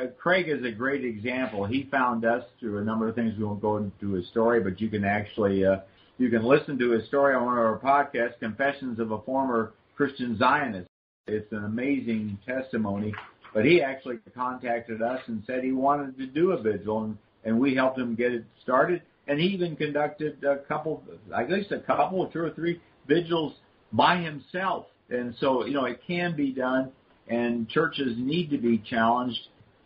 Uh, 0.00 0.06
Craig 0.18 0.48
is 0.48 0.64
a 0.64 0.72
great 0.72 1.04
example. 1.04 1.64
He 1.64 1.88
found 1.90 2.24
us 2.24 2.44
through 2.58 2.78
a 2.78 2.84
number 2.84 3.08
of 3.08 3.14
things. 3.14 3.34
We 3.38 3.44
won't 3.44 3.62
go 3.62 3.76
into 3.76 4.12
his 4.14 4.26
story, 4.28 4.60
but 4.60 4.80
you 4.80 4.88
can 4.88 5.04
actually 5.04 5.64
uh, 5.64 5.76
you 6.18 6.30
can 6.30 6.44
listen 6.44 6.78
to 6.78 6.90
his 6.90 7.06
story 7.06 7.34
on 7.34 7.44
one 7.44 7.58
of 7.58 7.64
our 7.64 7.78
podcasts, 7.78 8.38
Confessions 8.40 8.98
of 8.98 9.12
a 9.12 9.20
Former 9.22 9.72
Christian 9.96 10.36
Zionist. 10.38 10.88
It's 11.26 11.50
an 11.52 11.64
amazing 11.64 12.38
testimony. 12.46 13.12
But 13.52 13.64
he 13.64 13.82
actually 13.82 14.18
contacted 14.34 15.00
us 15.00 15.20
and 15.28 15.42
said 15.46 15.62
he 15.62 15.72
wanted 15.72 16.18
to 16.18 16.26
do 16.26 16.50
a 16.52 16.60
vigil, 16.60 17.04
and, 17.04 17.18
and 17.44 17.58
we 17.58 17.74
helped 17.74 17.98
him 17.98 18.16
get 18.16 18.32
it 18.32 18.44
started. 18.62 19.02
And 19.28 19.38
he 19.38 19.46
even 19.46 19.76
conducted 19.76 20.42
a 20.44 20.58
couple, 20.68 21.02
I 21.34 21.44
guess 21.44 21.70
a 21.70 21.78
couple, 21.78 22.26
two 22.26 22.40
or 22.40 22.50
three 22.50 22.80
vigils 23.06 23.54
by 23.92 24.18
himself. 24.18 24.86
And 25.08 25.34
so, 25.38 25.64
you 25.64 25.74
know, 25.74 25.84
it 25.84 26.00
can 26.04 26.34
be 26.36 26.50
done, 26.50 26.90
and 27.28 27.68
churches 27.68 28.16
need 28.18 28.50
to 28.50 28.58
be 28.58 28.78
challenged 28.78 29.38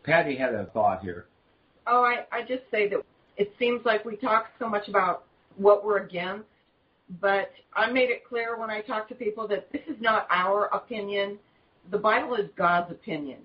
Patty 0.08 0.36
had 0.36 0.54
a 0.54 0.64
thought 0.66 1.02
here. 1.02 1.26
Oh, 1.86 2.02
I, 2.02 2.24
I 2.34 2.40
just 2.40 2.62
say 2.70 2.88
that 2.88 3.00
it 3.36 3.52
seems 3.58 3.84
like 3.84 4.04
we 4.06 4.16
talk 4.16 4.46
so 4.58 4.68
much 4.68 4.88
about 4.88 5.24
what 5.56 5.84
we're 5.84 5.98
against, 5.98 6.46
but 7.20 7.50
I 7.74 7.90
made 7.90 8.08
it 8.08 8.26
clear 8.26 8.58
when 8.58 8.70
I 8.70 8.80
talk 8.80 9.08
to 9.10 9.14
people 9.14 9.46
that 9.48 9.70
this 9.70 9.82
is 9.86 9.96
not 10.00 10.26
our 10.30 10.66
opinion. 10.74 11.38
The 11.90 11.98
Bible 11.98 12.36
is 12.36 12.48
God's 12.56 12.90
opinion. 12.90 13.38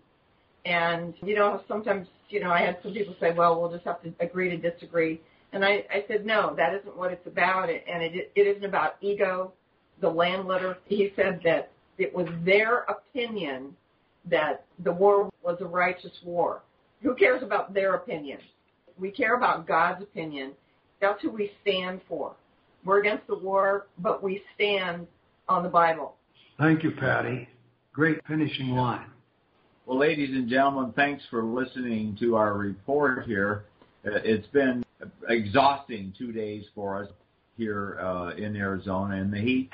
And, 0.65 1.13
you 1.21 1.35
know, 1.35 1.61
sometimes, 1.67 2.07
you 2.29 2.39
know, 2.39 2.49
I 2.49 2.61
had 2.61 2.77
some 2.81 2.93
people 2.93 3.15
say, 3.19 3.33
well, 3.33 3.59
we'll 3.59 3.71
just 3.71 3.83
have 3.83 4.01
to 4.03 4.13
agree 4.21 4.49
to 4.49 4.57
disagree. 4.57 5.19
And 5.51 5.65
I, 5.65 5.85
I 5.91 6.05
said, 6.07 6.25
no, 6.25 6.53
that 6.55 6.73
isn't 6.73 6.95
what 6.95 7.11
it's 7.11 7.27
about. 7.27 7.69
And 7.69 8.01
it, 8.01 8.31
it 8.35 8.47
isn't 8.47 8.63
about 8.63 8.95
ego. 9.01 9.51
The 9.99 10.09
landletter, 10.09 10.77
he 10.85 11.11
said 11.17 11.41
that 11.43 11.71
it 11.97 12.15
was 12.15 12.27
their 12.43 12.79
opinion 12.83 13.75
that 14.29 14.65
the 14.83 14.91
war 14.91 15.29
was 15.43 15.57
a 15.61 15.65
righteous 15.65 16.11
war. 16.23 16.61
Who 17.01 17.15
cares 17.15 17.43
about 17.43 17.73
their 17.73 17.95
opinion? 17.95 18.39
We 18.97 19.11
care 19.11 19.35
about 19.35 19.67
God's 19.67 20.03
opinion. 20.03 20.53
That's 21.01 21.21
who 21.21 21.31
we 21.31 21.51
stand 21.61 22.01
for. 22.07 22.35
We're 22.85 22.99
against 22.99 23.27
the 23.27 23.35
war, 23.35 23.87
but 23.99 24.23
we 24.23 24.41
stand 24.55 25.07
on 25.49 25.63
the 25.63 25.69
Bible. 25.69 26.15
Thank 26.59 26.83
you, 26.83 26.91
Patty. 26.91 27.47
Great 27.91 28.19
finishing 28.27 28.69
line. 28.69 29.07
Well, 29.85 29.97
ladies 29.97 30.29
and 30.29 30.49
gentlemen, 30.49 30.93
thanks 30.95 31.23
for 31.29 31.43
listening 31.43 32.15
to 32.19 32.35
our 32.35 32.53
report 32.53 33.25
here. 33.25 33.65
Uh, 34.05 34.19
it's 34.23 34.47
been 34.47 34.83
exhausting 35.27 36.13
two 36.17 36.31
days 36.31 36.63
for 36.73 37.03
us 37.03 37.09
here 37.57 37.99
uh, 37.99 38.31
in 38.35 38.55
Arizona 38.55 39.17
in 39.17 39.29
the 39.29 39.39
heat 39.39 39.69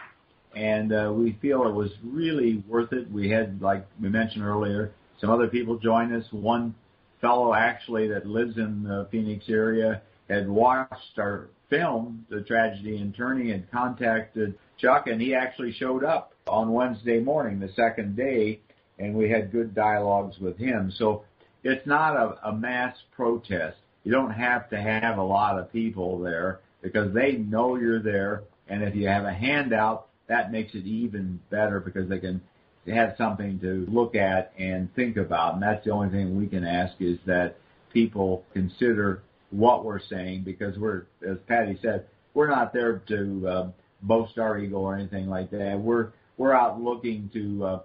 and 0.55 0.91
uh, 0.91 1.11
we 1.13 1.37
feel 1.41 1.67
it 1.67 1.73
was 1.73 1.91
really 2.03 2.63
worth 2.67 2.91
it. 2.93 3.09
We 3.11 3.29
had, 3.29 3.61
like 3.61 3.85
we 4.01 4.09
mentioned 4.09 4.43
earlier, 4.43 4.91
some 5.19 5.29
other 5.29 5.47
people 5.47 5.77
join 5.77 6.13
us. 6.13 6.25
One 6.31 6.75
fellow 7.21 7.53
actually 7.53 8.07
that 8.09 8.25
lives 8.25 8.57
in 8.57 8.83
the 8.83 9.07
Phoenix 9.11 9.45
area 9.49 10.01
had 10.29 10.47
watched 10.47 11.17
our 11.17 11.49
film, 11.69 12.25
The 12.29 12.41
Tragedy 12.41 12.97
in 12.97 13.13
Turning, 13.13 13.51
and 13.51 13.69
contacted 13.71 14.57
Chuck, 14.77 15.07
and 15.07 15.21
he 15.21 15.35
actually 15.35 15.73
showed 15.73 16.03
up 16.03 16.33
on 16.47 16.71
Wednesday 16.71 17.19
morning, 17.19 17.59
the 17.59 17.71
second 17.75 18.15
day, 18.15 18.59
and 18.97 19.13
we 19.13 19.29
had 19.29 19.51
good 19.51 19.75
dialogues 19.75 20.37
with 20.39 20.57
him. 20.57 20.91
So 20.97 21.23
it's 21.63 21.85
not 21.85 22.15
a, 22.15 22.49
a 22.49 22.53
mass 22.53 22.95
protest. 23.15 23.77
You 24.03 24.11
don't 24.11 24.31
have 24.31 24.69
to 24.69 24.81
have 24.81 25.17
a 25.17 25.23
lot 25.23 25.59
of 25.59 25.71
people 25.71 26.19
there 26.19 26.61
because 26.81 27.13
they 27.13 27.33
know 27.33 27.75
you're 27.75 28.01
there, 28.01 28.43
and 28.67 28.83
if 28.83 28.95
you 28.95 29.07
have 29.07 29.25
a 29.25 29.33
handout, 29.33 30.07
that 30.27 30.51
makes 30.51 30.73
it 30.75 30.85
even 30.85 31.39
better 31.49 31.79
because 31.79 32.07
they 32.07 32.19
can 32.19 32.41
have 32.89 33.15
something 33.17 33.59
to 33.59 33.85
look 33.89 34.15
at 34.15 34.53
and 34.57 34.93
think 34.95 35.17
about. 35.17 35.55
And 35.55 35.63
that's 35.63 35.83
the 35.85 35.91
only 35.91 36.09
thing 36.09 36.37
we 36.37 36.47
can 36.47 36.65
ask 36.65 36.93
is 36.99 37.17
that 37.25 37.57
people 37.93 38.43
consider 38.53 39.23
what 39.51 39.83
we're 39.83 40.01
saying 40.09 40.43
because 40.43 40.77
we're, 40.77 41.05
as 41.27 41.37
Patty 41.47 41.77
said, 41.81 42.05
we're 42.33 42.49
not 42.49 42.73
there 42.73 43.01
to 43.07 43.47
uh, 43.47 43.67
boast 44.03 44.37
our 44.37 44.57
ego 44.59 44.77
or 44.77 44.95
anything 44.95 45.27
like 45.27 45.51
that. 45.51 45.79
We're 45.79 46.09
we're 46.37 46.53
out 46.53 46.81
looking 46.81 47.29
to 47.33 47.65
uh, 47.65 47.79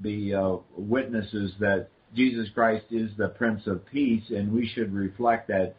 be 0.00 0.34
uh, 0.34 0.56
witnesses 0.76 1.52
that 1.60 1.88
Jesus 2.14 2.48
Christ 2.54 2.86
is 2.90 3.10
the 3.18 3.28
Prince 3.28 3.66
of 3.66 3.84
Peace, 3.86 4.24
and 4.30 4.52
we 4.52 4.66
should 4.66 4.94
reflect 4.94 5.48
that 5.48 5.74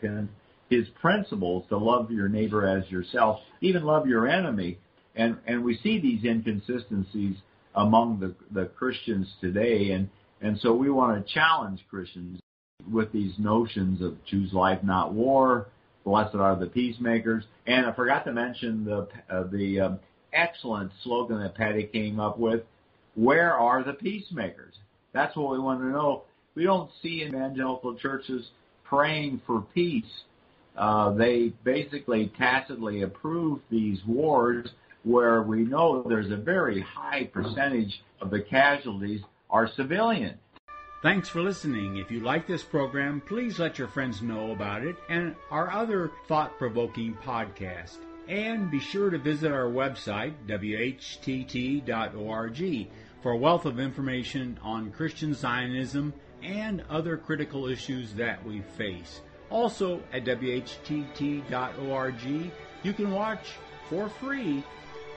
his 0.69 0.87
principles 1.01 1.65
to 1.69 1.77
love 1.77 2.11
your 2.11 2.29
neighbor 2.29 2.67
as 2.67 2.89
yourself, 2.91 3.39
even 3.61 3.83
love 3.83 4.07
your 4.07 4.27
enemy. 4.27 4.77
And, 5.15 5.37
and 5.47 5.63
we 5.63 5.77
see 5.81 5.99
these 5.99 6.23
inconsistencies 6.23 7.37
among 7.75 8.19
the, 8.19 8.35
the 8.51 8.65
Christians 8.67 9.27
today, 9.41 9.91
and, 9.91 10.09
And 10.41 10.59
so 10.59 10.73
we 10.73 10.89
want 10.89 11.25
to 11.25 11.33
challenge 11.33 11.81
Christians 11.89 12.39
with 12.91 13.11
these 13.11 13.33
notions 13.37 14.01
of 14.01 14.17
choose 14.25 14.53
life, 14.53 14.81
not 14.83 15.13
war. 15.13 15.67
Blessed 16.05 16.35
are 16.35 16.55
the 16.55 16.67
peacemakers. 16.67 17.43
And 17.67 17.85
I 17.85 17.91
forgot 17.91 18.25
to 18.25 18.31
mention 18.31 18.85
the 18.85 19.07
uh, 19.29 19.43
the 19.51 19.79
um, 19.81 19.99
excellent 20.33 20.91
slogan 21.03 21.41
that 21.41 21.55
Patty 21.55 21.83
came 21.83 22.19
up 22.19 22.39
with. 22.39 22.61
Where 23.15 23.53
are 23.53 23.83
the 23.83 23.93
peacemakers? 23.93 24.73
That's 25.13 25.35
what 25.35 25.51
we 25.51 25.59
want 25.59 25.81
to 25.81 25.87
know. 25.87 26.23
We 26.55 26.63
don't 26.63 26.89
see 27.01 27.23
evangelical 27.23 27.95
churches 27.95 28.47
praying 28.83 29.41
for 29.45 29.61
peace. 29.73 30.05
Uh, 30.77 31.11
they 31.11 31.51
basically 31.63 32.31
tacitly 32.37 33.01
approve 33.01 33.59
these 33.69 33.99
wars 34.07 34.69
where 35.03 35.41
we 35.41 35.63
know 35.63 36.03
there's 36.03 36.31
a 36.31 36.37
very 36.37 36.81
high 36.81 37.25
percentage 37.25 38.01
of 38.21 38.29
the 38.29 38.41
casualties 38.41 39.21
are 39.49 39.67
civilian. 39.67 40.37
Thanks 41.01 41.29
for 41.29 41.41
listening. 41.41 41.95
If 41.95 42.11
you 42.11 42.19
like 42.19 42.45
this 42.45 42.63
program, 42.63 43.21
please 43.25 43.57
let 43.57 43.79
your 43.79 43.87
friends 43.87 44.21
know 44.21 44.51
about 44.51 44.83
it 44.83 44.97
and 45.07 45.33
our 45.49 45.71
other 45.71 46.11
thought 46.27 46.57
provoking 46.57 47.15
podcast. 47.23 47.99
And 48.27 48.69
be 48.69 48.79
sure 48.79 49.09
to 49.09 49.17
visit 49.17 49.51
our 49.51 49.69
website, 49.69 50.33
whtt.org, 50.45 51.87
for 53.21 53.31
a 53.31 53.37
wealth 53.37 53.65
of 53.65 53.79
information 53.79 54.59
on 54.61 54.91
Christian 54.91 55.33
Zionism 55.33 56.13
and 56.43 56.83
other 56.89 57.15
critical 57.17 57.67
issues 57.67 58.13
that 58.15 58.45
we 58.45 58.61
face. 58.77 59.21
Also, 59.49 60.01
at 60.13 60.25
whtt.org, 60.25 61.41
you 62.83 62.93
can 62.93 63.11
watch 63.11 63.53
for 63.89 64.09
free 64.09 64.63